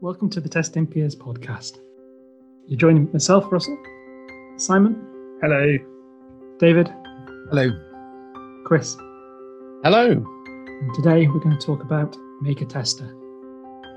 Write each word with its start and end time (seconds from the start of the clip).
Welcome 0.00 0.28
to 0.30 0.40
the 0.40 0.48
Testing 0.48 0.86
Peers 0.86 1.16
podcast. 1.16 1.78
You're 2.66 2.78
joining 2.78 3.10
myself, 3.12 3.50
Russell, 3.50 3.76
Simon, 4.56 4.94
Hello. 5.40 5.76
David, 6.58 6.92
Hello. 7.50 7.70
Chris, 8.64 8.96
Hello. 9.84 10.10
and 10.10 10.94
today 10.94 11.26
we're 11.28 11.40
going 11.40 11.58
to 11.58 11.64
talk 11.66 11.82
about 11.82 12.16
Make 12.42 12.60
a 12.60 12.64
Tester. 12.64 13.14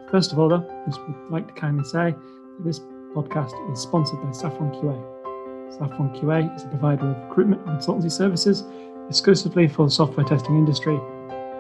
First 0.10 0.32
of 0.32 0.40
all, 0.40 0.50
though, 0.50 0.66
I 0.68 0.90
just 0.90 1.02
would 1.08 1.32
like 1.32 1.48
to 1.48 1.54
kindly 1.60 1.84
say 1.84 2.12
that 2.12 2.64
this 2.64 2.80
podcast 3.16 3.54
is 3.72 3.80
sponsored 3.82 4.22
by 4.24 4.32
Saffron 4.32 4.72
QA. 4.72 5.74
Saffron 5.78 6.10
QA 6.16 6.56
is 6.56 6.64
a 6.64 6.68
provider 6.68 7.08
of 7.10 7.30
recruitment 7.30 7.66
and 7.68 7.80
consultancy 7.80 8.12
services 8.12 8.64
exclusively 9.10 9.68
for 9.68 9.86
the 9.86 9.92
software 9.92 10.26
testing 10.26 10.56
industry, 10.56 10.96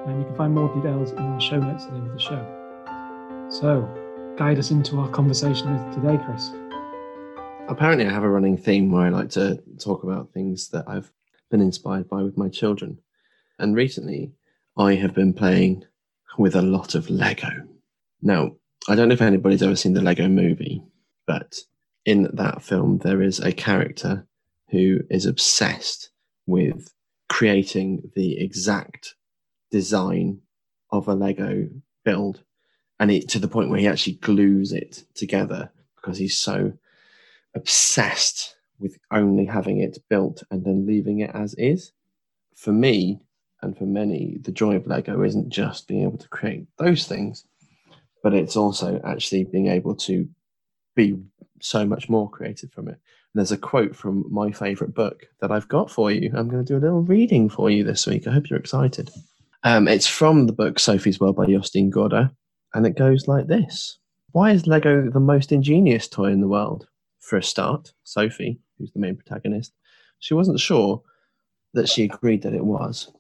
and 0.05 0.20
you 0.20 0.25
can 0.25 0.36
find 0.36 0.54
more 0.55 0.73
details 0.75 1.11
in 1.11 1.18
our 1.20 1.41
show 1.41 1.59
notes 1.59 1.86
at 1.86 1.91
the 1.91 1.98
end 1.98 2.07
of 2.07 2.14
the 2.14 2.20
show. 2.20 2.55
So, 3.50 3.88
guide 4.40 4.58
us 4.58 4.71
into 4.71 4.98
our 4.98 5.10
conversation 5.10 5.70
with 5.73 5.94
today, 5.94 6.18
Chris. 6.23 6.54
Apparently, 7.68 8.08
I 8.08 8.09
have 8.09 8.23
a 8.23 8.30
running 8.30 8.55
theme 8.55 8.90
where 8.90 9.04
I 9.04 9.09
like 9.09 9.30
to 9.32 9.62
talk 9.82 10.04
about 10.04 10.32
things 10.32 10.70
that 10.70 10.86
I've 10.88 11.12
been 11.52 11.59
inspired 11.59 12.08
by 12.08 12.23
with 12.23 12.38
my 12.38 12.48
children. 12.48 12.99
And 13.60 13.76
recently, 13.76 14.32
I 14.77 14.96
have 14.96 15.13
been 15.13 15.34
playing 15.34 15.84
with 16.38 16.55
a 16.55 16.62
lot 16.62 16.96
of 16.96 17.10
Lego. 17.10 17.49
Now, 18.22 18.52
I 18.88 18.96
don't 18.96 19.10
know 19.10 19.13
if 19.13 19.22
anybody's 19.22 19.62
ever 19.62 19.76
seen 19.76 19.91
the 19.91 20.02
Lego 20.02 20.30
movie, 20.30 20.84
but 21.27 21.58
in 22.05 22.30
that 22.32 22.63
film, 22.63 22.99
there 22.99 23.21
is 23.21 23.41
a 23.41 23.52
character 23.52 24.26
who 24.70 25.02
is 25.10 25.26
obsessed 25.26 26.12
with 26.46 26.94
creating 27.27 28.10
the 28.16 28.40
exact 28.40 29.16
design 29.70 30.40
of 30.94 31.10
a 31.10 31.13
Lego 31.13 31.68
build 32.05 32.46
and 32.99 33.12
it 33.12 33.30
to 33.30 33.39
the 33.39 33.48
point 33.48 33.70
where 33.70 33.80
he 33.80 33.88
actually 33.88 34.13
glues 34.13 34.71
it 34.73 35.03
together 35.16 35.71
because 35.95 36.17
he's 36.17 36.38
so 36.38 36.73
obsessed 37.55 38.55
with 38.79 38.98
only 39.12 39.46
having 39.46 39.79
it 39.79 39.98
built 40.10 40.43
and 40.51 40.63
then 40.63 40.85
leaving 40.85 41.20
it 41.20 41.32
as 41.34 41.54
is. 41.55 41.91
For 42.55 42.71
me, 42.71 43.20
and 43.62 43.77
for 43.77 43.85
many, 43.85 44.37
the 44.41 44.51
joy 44.51 44.76
of 44.76 44.87
Lego 44.87 45.21
isn't 45.24 45.49
just 45.49 45.87
being 45.87 46.04
able 46.04 46.18
to 46.18 46.27
create 46.29 46.68
those 46.77 47.05
things, 47.05 47.46
but 48.24 48.34
it's 48.34 48.55
also 48.55 49.02
actually 49.04 49.43
being 49.43 49.68
able 49.68 49.96
to 49.96 50.27
be 50.96 51.18
so 51.62 51.85
much 51.85 52.09
more 52.09 52.29
creative 52.29 52.71
from 52.71 52.87
it. 52.87 52.93
And 52.93 53.40
there's 53.40 53.52
a 53.52 53.57
quote 53.57 53.96
from 53.96 54.26
my 54.29 54.52
favorite 54.52 54.93
book 54.93 55.26
that 55.41 55.52
I've 55.52 55.68
got 55.68 55.91
for 55.91 56.09
you. 56.09 56.31
I'm 56.34 56.48
going 56.48 56.63
to 56.63 56.74
do 56.74 56.77
a 56.77 56.85
little 56.85 57.02
reading 57.02 57.49
for 57.49 57.70
you 57.70 57.84
this 57.84 58.07
week. 58.07 58.27
I 58.27 58.31
hope 58.31 58.49
you're 58.49 58.59
excited. 58.59 59.09
Um, 59.63 59.87
it's 59.87 60.07
from 60.07 60.48
the 60.48 60.54
book 60.54 60.79
Sophie's 60.79 61.20
World 61.20 61.35
by 61.35 61.46
Jostein 61.46 61.91
Gaarder, 61.91 62.31
and 62.73 62.85
it 62.85 62.98
goes 62.98 63.27
like 63.27 63.48
this 63.48 63.99
Why 64.31 64.51
is 64.51 64.67
Lego 64.67 65.09
the 65.09 65.19
most 65.19 65.51
ingenious 65.51 66.07
toy 66.07 66.31
in 66.31 66.41
the 66.41 66.47
world? 66.47 66.88
For 67.19 67.38
a 67.38 67.44
start, 67.44 67.94
Sophie, 68.03 68.59
who's 68.78 68.91
the 68.91 69.00
main 69.00 69.16
protagonist, 69.16 69.73
she 70.19 70.34
wasn't 70.34 70.59
sure 70.59 71.01
that 71.73 71.90
she 71.90 72.03
agreed 72.03 72.41
that 72.44 72.53
it 72.53 72.66
was. 72.66 73.12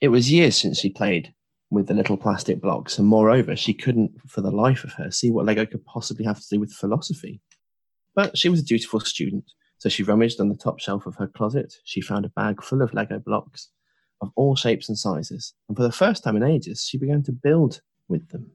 It 0.00 0.08
was 0.08 0.30
years 0.30 0.56
since 0.56 0.78
she 0.78 0.90
played 0.90 1.32
with 1.70 1.86
the 1.86 1.94
little 1.94 2.16
plastic 2.16 2.60
blocks, 2.60 2.98
and 2.98 3.08
moreover, 3.08 3.56
she 3.56 3.74
couldn't, 3.74 4.12
for 4.26 4.40
the 4.40 4.50
life 4.50 4.84
of 4.84 4.92
her, 4.94 5.10
see 5.10 5.30
what 5.30 5.46
Lego 5.46 5.66
could 5.66 5.84
possibly 5.84 6.24
have 6.24 6.40
to 6.40 6.48
do 6.50 6.60
with 6.60 6.72
philosophy. 6.72 7.40
But 8.14 8.36
she 8.36 8.48
was 8.48 8.60
a 8.60 8.64
dutiful 8.64 9.00
student, 9.00 9.50
so 9.78 9.88
she 9.88 10.02
rummaged 10.02 10.40
on 10.40 10.48
the 10.48 10.56
top 10.56 10.78
shelf 10.78 11.06
of 11.06 11.16
her 11.16 11.26
closet. 11.26 11.74
She 11.84 12.00
found 12.00 12.24
a 12.24 12.30
bag 12.30 12.62
full 12.62 12.82
of 12.82 12.94
Lego 12.94 13.18
blocks 13.18 13.70
of 14.20 14.30
all 14.36 14.56
shapes 14.56 14.88
and 14.88 14.98
sizes, 14.98 15.54
and 15.68 15.76
for 15.76 15.82
the 15.82 15.92
first 15.92 16.24
time 16.24 16.36
in 16.36 16.42
ages, 16.42 16.86
she 16.88 16.98
began 16.98 17.22
to 17.24 17.32
build 17.32 17.80
with 18.08 18.28
them. 18.30 18.50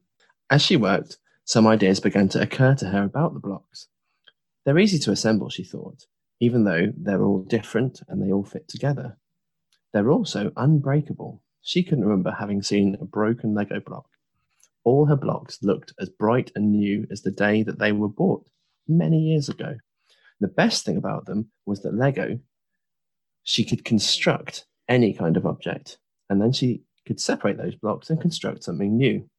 As 0.51 0.61
she 0.61 0.75
worked, 0.75 1.17
some 1.45 1.65
ideas 1.65 2.01
began 2.01 2.27
to 2.29 2.41
occur 2.41 2.75
to 2.75 2.89
her 2.89 3.03
about 3.03 3.33
the 3.33 3.39
blocks. 3.39 3.87
They're 4.65 4.77
easy 4.77 4.99
to 4.99 5.11
assemble, 5.11 5.49
she 5.49 5.63
thought, 5.63 6.05
even 6.41 6.65
though 6.65 6.91
they're 6.97 7.23
all 7.23 7.43
different 7.43 8.01
and 8.09 8.21
they 8.21 8.33
all 8.33 8.43
fit 8.43 8.67
together. 8.67 9.17
They're 9.93 10.11
also 10.11 10.51
unbreakable. 10.57 11.41
She 11.61 11.83
couldn't 11.83 12.03
remember 12.03 12.31
having 12.31 12.61
seen 12.61 12.97
a 12.99 13.05
broken 13.05 13.55
Lego 13.55 13.79
block. 13.79 14.09
All 14.83 15.05
her 15.05 15.15
blocks 15.15 15.59
looked 15.63 15.93
as 16.01 16.09
bright 16.09 16.51
and 16.53 16.73
new 16.73 17.07
as 17.09 17.21
the 17.21 17.31
day 17.31 17.63
that 17.63 17.79
they 17.79 17.93
were 17.93 18.09
bought 18.09 18.45
many 18.89 19.19
years 19.19 19.47
ago. 19.47 19.77
The 20.41 20.49
best 20.49 20.83
thing 20.83 20.97
about 20.97 21.27
them 21.27 21.49
was 21.65 21.81
that 21.83 21.95
Lego, 21.95 22.39
she 23.43 23.63
could 23.63 23.85
construct 23.85 24.65
any 24.89 25.13
kind 25.13 25.37
of 25.37 25.45
object, 25.45 25.97
and 26.29 26.41
then 26.41 26.51
she 26.51 26.83
could 27.07 27.21
separate 27.21 27.57
those 27.57 27.75
blocks 27.75 28.09
and 28.09 28.19
construct 28.19 28.65
something 28.65 28.97
new. 28.97 29.29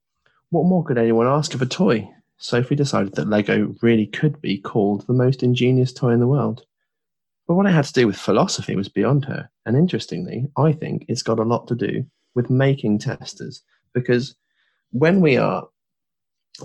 What 0.52 0.66
more 0.66 0.84
could 0.84 0.98
anyone 0.98 1.26
ask 1.26 1.54
of 1.54 1.62
a 1.62 1.66
toy? 1.66 2.10
Sophie 2.36 2.76
decided 2.76 3.14
that 3.14 3.26
Lego 3.26 3.74
really 3.80 4.04
could 4.04 4.38
be 4.42 4.58
called 4.58 5.06
the 5.06 5.14
most 5.14 5.42
ingenious 5.42 5.94
toy 5.94 6.10
in 6.10 6.20
the 6.20 6.26
world. 6.26 6.66
But 7.48 7.54
what 7.54 7.64
it 7.64 7.70
had 7.70 7.86
to 7.86 7.92
do 7.94 8.06
with 8.06 8.18
philosophy 8.18 8.76
was 8.76 8.90
beyond 8.90 9.24
her. 9.24 9.48
And 9.64 9.78
interestingly, 9.78 10.50
I 10.58 10.72
think 10.72 11.06
it's 11.08 11.22
got 11.22 11.38
a 11.38 11.42
lot 11.42 11.68
to 11.68 11.74
do 11.74 12.04
with 12.34 12.50
making 12.50 12.98
testers. 12.98 13.62
Because 13.94 14.34
when 14.90 15.22
we 15.22 15.38
are 15.38 15.66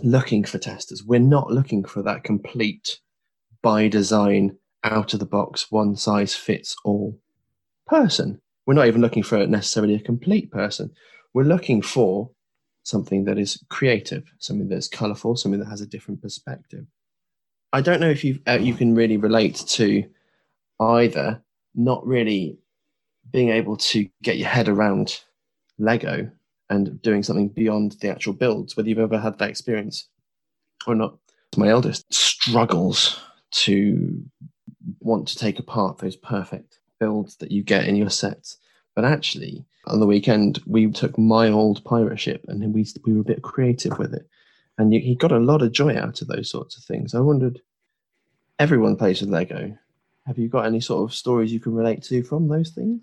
looking 0.03 0.43
for 0.43 0.57
testers, 0.57 1.05
we're 1.05 1.21
not 1.21 1.49
looking 1.49 1.85
for 1.85 2.01
that 2.03 2.25
complete, 2.25 2.99
by 3.61 3.87
design, 3.87 4.57
out 4.83 5.13
of 5.13 5.21
the 5.21 5.25
box, 5.25 5.71
one 5.71 5.95
size 5.95 6.35
fits 6.35 6.75
all 6.83 7.17
person. 7.85 8.41
We're 8.65 8.73
not 8.73 8.87
even 8.87 8.99
looking 8.99 9.23
for 9.23 9.47
necessarily 9.47 9.95
a 9.95 9.99
complete 9.99 10.51
person. 10.51 10.91
We're 11.33 11.43
looking 11.43 11.81
for 11.81 12.31
something 12.87 13.25
that 13.25 13.37
is 13.37 13.61
creative, 13.69 14.23
something 14.39 14.69
that's 14.69 14.87
colorful, 14.87 15.35
something 15.35 15.59
that 15.59 15.67
has 15.67 15.81
a 15.81 15.85
different 15.85 16.21
perspective. 16.21 16.85
I 17.73 17.81
don't 17.81 17.99
know 17.99 18.09
if 18.09 18.23
you 18.23 18.39
uh, 18.47 18.59
you 18.61 18.73
can 18.73 18.95
really 18.95 19.17
relate 19.17 19.57
to 19.67 20.05
either 20.79 21.41
not 21.75 22.05
really 22.07 22.57
being 23.29 23.49
able 23.49 23.75
to 23.75 24.07
get 24.23 24.37
your 24.37 24.47
head 24.47 24.69
around 24.69 25.21
Lego 25.77 26.31
and 26.69 27.01
doing 27.01 27.23
something 27.23 27.49
beyond 27.49 27.97
the 27.99 28.09
actual 28.09 28.31
builds, 28.31 28.77
whether 28.77 28.87
you've 28.87 28.99
ever 28.99 29.19
had 29.19 29.37
that 29.37 29.49
experience 29.49 30.07
or 30.85 30.95
not. 30.95 31.17
My 31.57 31.67
eldest 31.67 32.13
struggles 32.13 33.19
to 33.51 34.23
want 34.99 35.27
to 35.27 35.37
take 35.37 35.59
apart 35.59 35.97
those 35.97 36.15
perfect 36.15 36.79
builds 37.01 37.35
that 37.37 37.51
you 37.51 37.63
get 37.63 37.85
in 37.85 37.97
your 37.97 38.09
sets. 38.09 38.57
But 38.97 39.05
actually, 39.05 39.63
on 39.85 39.99
the 39.99 40.07
weekend, 40.07 40.59
we 40.65 40.89
took 40.89 41.19
my 41.19 41.49
old 41.49 41.85
pirate 41.85 42.19
ship 42.19 42.43
and 42.47 42.73
we, 42.73 42.83
we 43.05 43.13
were 43.13 43.21
a 43.21 43.23
bit 43.23 43.43
creative 43.43 43.99
with 43.99 44.11
it. 44.15 44.27
And 44.79 44.91
you, 44.91 44.99
he 44.99 45.13
got 45.13 45.31
a 45.31 45.37
lot 45.37 45.61
of 45.61 45.71
joy 45.71 45.95
out 45.95 46.23
of 46.23 46.27
those 46.27 46.49
sorts 46.49 46.77
of 46.77 46.83
things. 46.83 47.13
I 47.13 47.19
wondered, 47.19 47.61
everyone 48.57 48.95
plays 48.95 49.21
with 49.21 49.29
Lego. 49.29 49.77
Have 50.25 50.39
you 50.39 50.49
got 50.49 50.65
any 50.65 50.79
sort 50.79 51.07
of 51.07 51.15
stories 51.15 51.53
you 51.53 51.59
can 51.59 51.75
relate 51.75 52.01
to 52.05 52.23
from 52.23 52.47
those 52.47 52.71
things? 52.71 52.99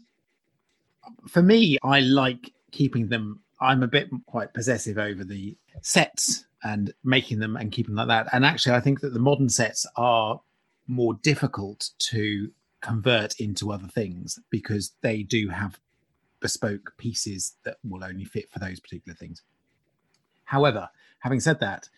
For 1.28 1.42
me, 1.42 1.78
I 1.84 2.00
like 2.00 2.52
keeping 2.72 3.06
them. 3.06 3.38
I'm 3.60 3.84
a 3.84 3.86
bit 3.86 4.10
quite 4.26 4.52
possessive 4.52 4.98
over 4.98 5.22
the 5.22 5.56
sets 5.82 6.44
and 6.64 6.92
making 7.04 7.38
them 7.38 7.54
and 7.54 7.70
keeping 7.70 7.94
them 7.94 8.08
like 8.08 8.24
that. 8.24 8.34
And 8.34 8.44
actually, 8.44 8.74
I 8.74 8.80
think 8.80 8.98
that 9.02 9.14
the 9.14 9.20
modern 9.20 9.48
sets 9.48 9.86
are 9.94 10.40
more 10.88 11.14
difficult 11.22 11.90
to 12.10 12.50
convert 12.80 13.38
into 13.40 13.72
other 13.72 13.86
things 13.86 14.40
because 14.50 14.92
they 15.00 15.22
do 15.22 15.48
have 15.50 15.78
bespoke 16.44 16.92
pieces 16.98 17.56
that 17.64 17.78
will 17.88 18.04
only 18.04 18.26
fit 18.26 18.50
for 18.50 18.58
those 18.58 18.78
particular 18.78 19.16
things. 19.16 19.40
However, 20.44 20.90
having 21.20 21.40
said 21.40 21.58
that, 21.60 21.88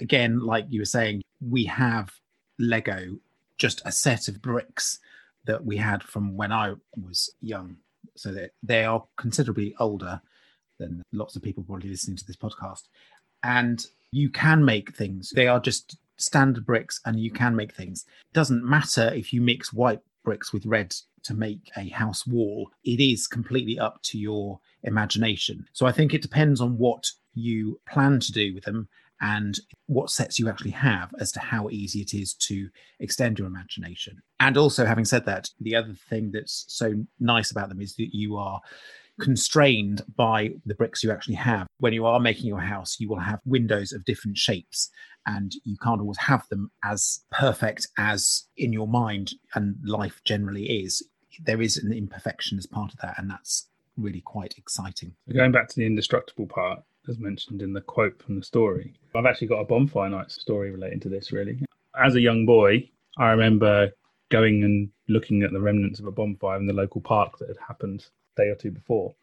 again, 0.00 0.40
like 0.40 0.64
you 0.70 0.80
were 0.80 0.86
saying, 0.86 1.20
we 1.46 1.66
have 1.66 2.10
Lego, 2.58 3.18
just 3.58 3.82
a 3.84 3.92
set 3.92 4.28
of 4.28 4.40
bricks 4.40 4.98
that 5.44 5.62
we 5.62 5.76
had 5.76 6.02
from 6.02 6.38
when 6.38 6.52
I 6.52 6.72
was 6.96 7.34
young. 7.42 7.76
So 8.16 8.32
that 8.32 8.52
they 8.62 8.82
are 8.84 9.04
considerably 9.16 9.74
older 9.78 10.22
than 10.78 11.02
lots 11.12 11.36
of 11.36 11.42
people 11.42 11.62
probably 11.62 11.90
listening 11.90 12.16
to 12.16 12.26
this 12.26 12.36
podcast. 12.36 12.84
And 13.42 13.86
you 14.10 14.30
can 14.30 14.64
make 14.64 14.96
things. 14.96 15.32
They 15.34 15.48
are 15.48 15.60
just 15.60 15.98
standard 16.16 16.64
bricks 16.64 16.98
and 17.04 17.20
you 17.20 17.30
can 17.30 17.54
make 17.54 17.74
things. 17.74 18.06
It 18.22 18.34
doesn't 18.34 18.64
matter 18.64 19.12
if 19.14 19.34
you 19.34 19.42
mix 19.42 19.70
white 19.70 20.00
bricks 20.24 20.50
with 20.50 20.64
red 20.64 20.94
to 21.24 21.34
make 21.34 21.70
a 21.76 21.88
house 21.88 22.26
wall. 22.26 22.70
It 22.84 23.00
is 23.00 23.26
completely 23.26 23.78
up 23.78 24.00
to 24.04 24.18
your 24.18 24.60
imagination. 24.82 25.66
So 25.72 25.86
I 25.86 25.92
think 25.92 26.14
it 26.14 26.22
depends 26.22 26.60
on 26.60 26.78
what 26.78 27.06
you 27.34 27.80
plan 27.88 28.20
to 28.20 28.32
do 28.32 28.54
with 28.54 28.64
them 28.64 28.88
and 29.20 29.58
what 29.86 30.10
sets 30.10 30.38
you 30.38 30.48
actually 30.48 30.72
have 30.72 31.14
as 31.20 31.30
to 31.32 31.40
how 31.40 31.68
easy 31.70 32.00
it 32.00 32.12
is 32.12 32.34
to 32.34 32.68
extend 32.98 33.38
your 33.38 33.46
imagination. 33.46 34.20
And 34.40 34.56
also, 34.56 34.84
having 34.84 35.04
said 35.04 35.24
that, 35.26 35.48
the 35.60 35.76
other 35.76 35.94
thing 36.10 36.32
that's 36.32 36.64
so 36.68 36.94
nice 37.20 37.52
about 37.52 37.68
them 37.68 37.80
is 37.80 37.94
that 37.96 38.08
you 38.12 38.36
are 38.36 38.60
constrained 39.20 40.02
by 40.16 40.50
the 40.66 40.74
bricks 40.74 41.04
you 41.04 41.12
actually 41.12 41.36
have. 41.36 41.68
When 41.78 41.92
you 41.92 42.04
are 42.06 42.18
making 42.18 42.46
your 42.46 42.60
house, 42.60 42.96
you 42.98 43.08
will 43.08 43.20
have 43.20 43.38
windows 43.44 43.92
of 43.92 44.04
different 44.04 44.36
shapes, 44.36 44.90
and 45.26 45.52
you 45.64 45.76
can't 45.80 46.00
always 46.00 46.18
have 46.18 46.48
them 46.48 46.72
as 46.84 47.20
perfect 47.30 47.86
as 47.98 48.44
in 48.56 48.72
your 48.72 48.88
mind 48.88 49.34
and 49.54 49.76
life 49.84 50.20
generally 50.24 50.64
is. 50.64 51.06
There 51.40 51.62
is 51.62 51.76
an 51.78 51.92
imperfection 51.92 52.58
as 52.58 52.66
part 52.66 52.92
of 52.92 52.98
that, 53.00 53.18
and 53.18 53.30
that's 53.30 53.68
really 53.96 54.20
quite 54.20 54.54
exciting. 54.58 55.14
Going 55.32 55.52
back 55.52 55.68
to 55.68 55.76
the 55.76 55.86
indestructible 55.86 56.46
part, 56.46 56.82
as 57.08 57.18
mentioned 57.18 57.62
in 57.62 57.72
the 57.72 57.80
quote 57.80 58.20
from 58.22 58.38
the 58.38 58.44
story. 58.44 58.94
I've 59.14 59.26
actually 59.26 59.48
got 59.48 59.60
a 59.60 59.64
bonfire 59.64 60.08
night 60.08 60.30
story 60.30 60.70
relating 60.70 61.00
to 61.00 61.08
this, 61.08 61.32
really. 61.32 61.58
As 62.02 62.14
a 62.14 62.20
young 62.20 62.46
boy, 62.46 62.88
I 63.18 63.30
remember 63.30 63.90
going 64.30 64.64
and 64.64 64.88
looking 65.08 65.42
at 65.42 65.52
the 65.52 65.60
remnants 65.60 66.00
of 66.00 66.06
a 66.06 66.12
bonfire 66.12 66.58
in 66.58 66.66
the 66.66 66.72
local 66.72 67.00
park 67.00 67.38
that 67.38 67.48
had 67.48 67.58
happened 67.66 68.06
a 68.36 68.42
day 68.42 68.48
or 68.48 68.54
two 68.54 68.70
before. 68.70 69.14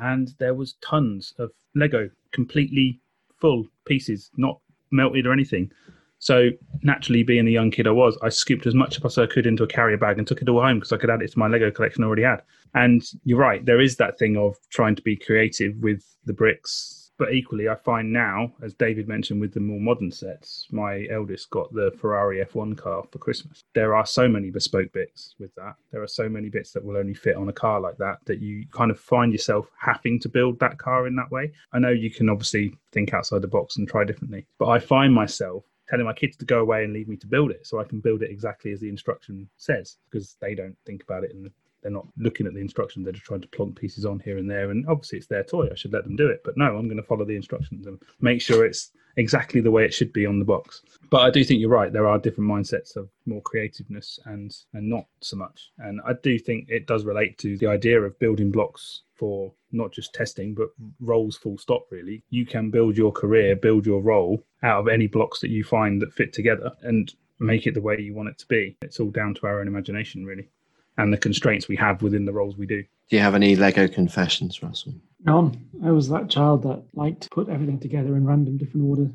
And 0.00 0.34
there 0.38 0.54
was 0.54 0.74
tons 0.80 1.34
of 1.38 1.50
Lego, 1.74 2.08
completely 2.32 3.00
full 3.38 3.66
pieces, 3.86 4.30
not 4.36 4.60
melted 4.90 5.26
or 5.26 5.32
anything. 5.32 5.70
So 6.20 6.50
naturally, 6.82 7.22
being 7.22 7.46
the 7.46 7.52
young 7.52 7.70
kid 7.70 7.86
I 7.86 7.92
was, 7.92 8.16
I 8.22 8.28
scooped 8.28 8.66
as 8.66 8.74
much 8.74 9.02
as 9.02 9.18
I 9.18 9.26
could 9.26 9.46
into 9.46 9.64
a 9.64 9.66
carrier 9.66 9.96
bag 9.96 10.18
and 10.18 10.26
took 10.26 10.42
it 10.42 10.48
all 10.48 10.60
home 10.60 10.78
because 10.78 10.92
I 10.92 10.98
could 10.98 11.10
add 11.10 11.22
it 11.22 11.32
to 11.32 11.38
my 11.38 11.48
Lego 11.48 11.70
collection 11.70 12.04
I 12.04 12.06
already 12.06 12.22
had. 12.22 12.42
And 12.74 13.02
you're 13.24 13.38
right, 13.38 13.64
there 13.64 13.80
is 13.80 13.96
that 13.96 14.18
thing 14.18 14.36
of 14.36 14.56
trying 14.68 14.94
to 14.96 15.02
be 15.02 15.16
creative 15.16 15.74
with 15.78 16.04
the 16.26 16.34
bricks. 16.34 17.10
But 17.16 17.34
equally, 17.34 17.68
I 17.68 17.74
find 17.74 18.10
now, 18.12 18.52
as 18.62 18.72
David 18.72 19.06
mentioned, 19.06 19.42
with 19.42 19.52
the 19.52 19.60
more 19.60 19.80
modern 19.80 20.10
sets, 20.10 20.66
my 20.70 21.06
eldest 21.10 21.50
got 21.50 21.72
the 21.72 21.90
Ferrari 22.00 22.42
F1 22.42 22.78
car 22.78 23.02
for 23.10 23.18
Christmas. 23.18 23.64
There 23.74 23.94
are 23.94 24.06
so 24.06 24.26
many 24.26 24.50
bespoke 24.50 24.90
bits 24.92 25.34
with 25.38 25.54
that. 25.56 25.74
There 25.90 26.02
are 26.02 26.06
so 26.06 26.30
many 26.30 26.48
bits 26.48 26.72
that 26.72 26.82
will 26.84 26.96
only 26.96 27.12
fit 27.12 27.36
on 27.36 27.50
a 27.50 27.52
car 27.52 27.78
like 27.78 27.98
that 27.98 28.24
that 28.24 28.40
you 28.40 28.66
kind 28.72 28.90
of 28.90 28.98
find 28.98 29.32
yourself 29.32 29.70
having 29.78 30.18
to 30.20 30.30
build 30.30 30.58
that 30.60 30.78
car 30.78 31.06
in 31.06 31.16
that 31.16 31.30
way. 31.30 31.52
I 31.74 31.78
know 31.78 31.90
you 31.90 32.10
can 32.10 32.30
obviously 32.30 32.74
think 32.92 33.12
outside 33.12 33.42
the 33.42 33.48
box 33.48 33.76
and 33.76 33.86
try 33.86 34.04
differently, 34.04 34.46
but 34.58 34.68
I 34.68 34.78
find 34.78 35.12
myself 35.12 35.64
telling 35.90 36.06
my 36.06 36.12
kids 36.12 36.36
to 36.36 36.44
go 36.44 36.60
away 36.60 36.84
and 36.84 36.92
leave 36.92 37.08
me 37.08 37.16
to 37.16 37.26
build 37.26 37.50
it 37.50 37.66
so 37.66 37.80
I 37.80 37.84
can 37.84 38.00
build 38.00 38.22
it 38.22 38.30
exactly 38.30 38.72
as 38.72 38.80
the 38.80 38.88
instruction 38.88 39.48
says 39.56 39.96
because 40.08 40.36
they 40.40 40.54
don't 40.54 40.76
think 40.86 41.02
about 41.02 41.24
it 41.24 41.34
and 41.34 41.50
they're 41.82 41.90
not 41.90 42.06
looking 42.16 42.46
at 42.46 42.54
the 42.54 42.60
instructions 42.60 43.04
they're 43.04 43.12
just 43.12 43.24
trying 43.24 43.40
to 43.40 43.48
plonk 43.48 43.78
pieces 43.78 44.04
on 44.04 44.18
here 44.20 44.38
and 44.38 44.50
there 44.50 44.70
and 44.70 44.86
obviously 44.88 45.18
it's 45.18 45.26
their 45.26 45.44
toy 45.44 45.68
i 45.70 45.74
should 45.74 45.92
let 45.92 46.04
them 46.04 46.16
do 46.16 46.26
it 46.26 46.40
but 46.44 46.56
no 46.56 46.76
i'm 46.76 46.86
going 46.86 46.96
to 46.96 47.02
follow 47.02 47.24
the 47.24 47.36
instructions 47.36 47.86
and 47.86 48.00
make 48.20 48.40
sure 48.40 48.64
it's 48.64 48.92
exactly 49.16 49.60
the 49.60 49.70
way 49.70 49.84
it 49.84 49.92
should 49.92 50.12
be 50.12 50.24
on 50.24 50.38
the 50.38 50.44
box. 50.44 50.82
But 51.10 51.22
i 51.22 51.30
do 51.30 51.42
think 51.44 51.60
you're 51.60 51.70
right 51.70 51.92
there 51.92 52.06
are 52.06 52.18
different 52.18 52.50
mindsets 52.50 52.96
of 52.96 53.08
more 53.26 53.42
creativeness 53.42 54.18
and 54.26 54.54
and 54.72 54.88
not 54.88 55.06
so 55.20 55.36
much 55.36 55.72
and 55.78 56.00
i 56.06 56.12
do 56.22 56.38
think 56.38 56.68
it 56.68 56.86
does 56.86 57.04
relate 57.04 57.36
to 57.38 57.56
the 57.58 57.66
idea 57.66 58.00
of 58.00 58.18
building 58.18 58.50
blocks 58.50 59.02
for 59.20 59.52
not 59.72 59.92
just 59.92 60.14
testing 60.14 60.54
but 60.54 60.70
roles 61.00 61.36
full 61.36 61.58
stop 61.58 61.86
really. 61.90 62.22
You 62.30 62.46
can 62.46 62.70
build 62.70 62.96
your 62.96 63.12
career 63.12 63.54
build 63.54 63.86
your 63.86 64.00
role 64.00 64.42
out 64.62 64.80
of 64.80 64.88
any 64.88 65.06
blocks 65.06 65.40
that 65.40 65.50
you 65.50 65.62
find 65.62 66.00
that 66.00 66.14
fit 66.14 66.32
together 66.32 66.72
and 66.82 67.12
make 67.38 67.66
it 67.66 67.74
the 67.74 67.80
way 67.80 67.98
you 67.98 68.14
want 68.14 68.28
it 68.28 68.38
to 68.38 68.46
be. 68.46 68.76
It's 68.82 69.00
all 69.00 69.10
down 69.10 69.34
to 69.34 69.46
our 69.46 69.60
own 69.60 69.68
imagination 69.68 70.24
really 70.24 70.48
and 71.00 71.12
the 71.12 71.18
constraints 71.18 71.68
we 71.68 71.76
have 71.76 72.02
within 72.02 72.24
the 72.24 72.32
roles 72.32 72.56
we 72.56 72.66
do. 72.66 72.82
Do 72.82 73.16
you 73.16 73.20
have 73.20 73.34
any 73.34 73.56
Lego 73.56 73.88
confessions, 73.88 74.62
Russell? 74.62 74.94
None. 75.24 75.68
I 75.84 75.90
was 75.90 76.08
that 76.08 76.30
child 76.30 76.62
that 76.62 76.82
liked 76.94 77.22
to 77.22 77.28
put 77.30 77.48
everything 77.48 77.78
together 77.78 78.16
in 78.16 78.26
random 78.26 78.56
different 78.56 78.86
order. 78.86 79.10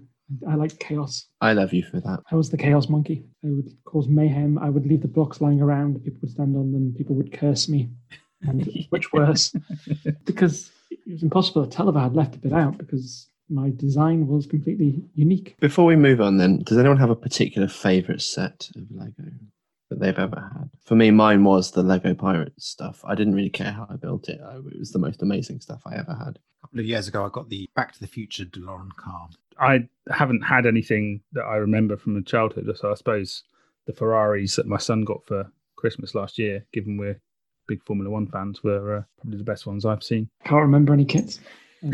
I 0.48 0.56
like 0.56 0.80
chaos. 0.80 1.28
I 1.42 1.54
love 1.54 1.74
you 1.74 1.84
for 1.84 2.00
that. 2.00 2.22
I 2.32 2.36
was 2.36 2.50
the 2.50 2.58
chaos 2.58 2.90
monkey. 2.90 3.24
I 3.44 3.50
would 3.50 3.72
cause 3.86 4.08
mayhem. 4.08 4.58
I 4.58 4.70
would 4.70 4.88
leave 4.88 5.02
the 5.02 5.08
blocks 5.08 5.40
lying 5.40 5.62
around. 5.62 6.04
People 6.04 6.20
would 6.22 6.32
stand 6.32 6.56
on 6.56 6.72
them. 6.72 6.94
People 6.98 7.16
would 7.16 7.32
curse 7.32 7.70
me. 7.70 7.90
And 8.42 8.86
which 8.90 9.14
worse? 9.14 9.56
because 10.26 10.72
it 10.90 11.00
was 11.08 11.24
impossible 11.24 11.66
to 11.66 11.70
tell 11.70 11.90
if 11.90 11.96
I 11.96 12.04
had 12.04 12.16
left 12.16 12.36
a 12.36 12.40
bit 12.40 12.54
out 12.54 12.78
because 12.78 13.30
my 13.50 13.72
design 13.76 14.28
was 14.28 14.48
completely 14.48 15.04
unique. 15.14 15.56
Before 15.60 15.86
we 15.86 15.96
move 15.96 16.20
on, 16.20 16.38
then, 16.38 16.64
does 16.64 16.80
anyone 16.80 16.98
have 16.98 17.12
a 17.12 17.16
particular 17.16 17.68
favourite 17.68 18.22
set 18.22 18.70
of 18.76 18.84
Lego? 18.92 19.32
That 19.90 20.00
they've 20.00 20.18
ever 20.18 20.50
had. 20.54 20.70
For 20.84 20.96
me, 20.96 21.12
mine 21.12 21.44
was 21.44 21.72
the 21.72 21.84
Lego 21.84 22.14
Pirates 22.14 22.66
stuff. 22.68 23.02
I 23.06 23.16
didn't 23.16 23.36
really 23.36 23.50
care 23.50 23.72
how 23.72 23.88
I 23.90 23.96
built 23.96 24.30
it. 24.30 24.40
It 24.42 24.80
was 24.80 24.92
the 24.92 25.00
most 25.00 25.22
amazing 25.22 25.62
stuff 25.62 25.82
I 25.86 25.96
ever 25.96 26.14
had. 26.14 26.40
A 26.64 26.68
couple 26.68 26.80
of 26.80 26.86
years 26.86 27.08
ago, 27.08 27.26
I 27.26 27.30
got 27.30 27.50
the 27.50 27.70
Back 27.76 27.94
to 27.94 28.00
the 28.00 28.08
Future 28.08 28.46
DeLorean 28.46 28.96
car. 28.96 29.30
I 29.60 29.88
haven't 30.10 30.42
had 30.42 30.66
anything 30.66 31.22
that 31.34 31.44
I 31.44 31.56
remember 31.56 31.98
from 31.98 32.16
the 32.16 32.22
childhood, 32.22 32.70
so 32.76 32.92
I 32.92 32.96
suppose 32.96 33.44
the 33.86 33.94
Ferraris 33.94 34.56
that 34.56 34.68
my 34.68 34.78
son 34.78 35.04
got 35.04 35.26
for 35.26 35.52
Christmas 35.76 36.16
last 36.16 36.38
year, 36.38 36.66
given 36.74 36.98
we're 36.98 37.22
big 37.68 37.84
Formula 37.84 38.10
One 38.10 38.28
fans, 38.28 38.64
were 38.64 38.98
uh, 38.98 39.02
probably 39.22 39.38
the 39.38 39.44
best 39.44 39.66
ones 39.66 39.86
I've 39.86 40.04
seen. 40.04 40.30
Can't 40.44 40.62
remember 40.62 40.94
any 40.94 41.06
kits. 41.06 41.40